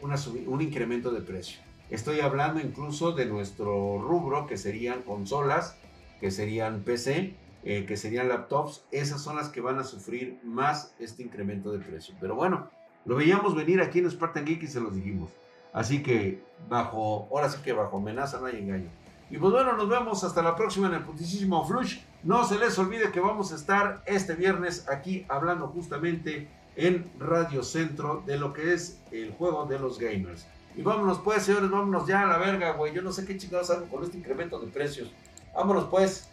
un 0.48 0.62
incremento 0.62 1.12
de 1.12 1.22
precio. 1.22 1.60
Estoy 1.90 2.22
hablando 2.22 2.60
incluso 2.60 3.12
de 3.12 3.28
nuestro 3.28 4.02
rubro, 4.02 4.48
que 4.48 4.58
serían 4.58 5.04
consolas, 5.04 5.78
que 6.20 6.32
serían 6.32 6.82
PC, 6.82 7.36
eh, 7.66 7.86
que 7.86 7.98
serían 7.98 8.30
laptops, 8.30 8.84
esas 8.92 9.22
son 9.22 9.36
las 9.36 9.50
que 9.50 9.62
van 9.62 9.78
a 9.78 9.84
sufrir 9.84 10.40
más 10.44 10.96
este 11.00 11.22
incremento 11.22 11.72
de 11.72 11.80
precio. 11.80 12.16
Pero 12.20 12.36
bueno, 12.36 12.70
lo 13.06 13.16
veíamos 13.16 13.56
venir 13.56 13.80
aquí 13.82 14.00
en 14.00 14.10
Spartan 14.10 14.46
Geek 14.46 14.64
y 14.64 14.68
se 14.68 14.82
los 14.82 14.96
dijimos. 14.96 15.30
Así 15.72 16.02
que 16.02 16.42
bajo, 16.68 17.28
ahora 17.32 17.50
sí 17.50 17.60
que 17.64 17.74
bajo 17.74 17.98
amenaza 17.98 18.40
no 18.40 18.48
hay 18.48 18.58
engaño. 18.58 18.90
Y 19.30 19.38
pues 19.38 19.52
bueno, 19.52 19.78
nos 19.78 19.88
vemos 19.88 20.24
hasta 20.24 20.42
la 20.42 20.56
próxima 20.56 20.88
en 20.88 20.96
el 20.96 21.04
putisísimo 21.04 21.66
Flush. 21.66 22.00
No 22.24 22.44
se 22.44 22.58
les 22.58 22.78
olvide 22.80 23.12
que 23.12 23.20
vamos 23.20 23.52
a 23.52 23.56
estar 23.56 24.04
este 24.06 24.36
viernes 24.36 24.88
aquí 24.90 25.26
hablando 25.30 25.68
justamente 25.68 26.48
en 26.76 27.10
Radio 27.20 27.64
Centro 27.64 28.24
de 28.26 28.38
lo 28.38 28.54
que 28.54 28.74
es 28.74 29.00
el 29.12 29.32
juego 29.32 29.66
de 29.66 29.80
los 29.80 30.00
gamers. 30.00 30.46
Y 30.76 30.82
vámonos 30.82 31.20
pues, 31.20 31.44
señores, 31.44 31.70
vámonos 31.70 32.08
ya 32.08 32.24
a 32.24 32.26
la 32.26 32.38
verga, 32.38 32.72
güey. 32.74 32.94
Yo 32.94 33.02
no 33.02 33.12
sé 33.12 33.26
qué 33.26 33.38
chingados 33.38 33.70
hago 33.70 33.86
con 33.88 34.04
este 34.04 34.18
incremento 34.18 34.60
de 34.60 34.68
precios. 34.68 35.12
Vámonos 35.54 35.86
pues. 35.86 36.30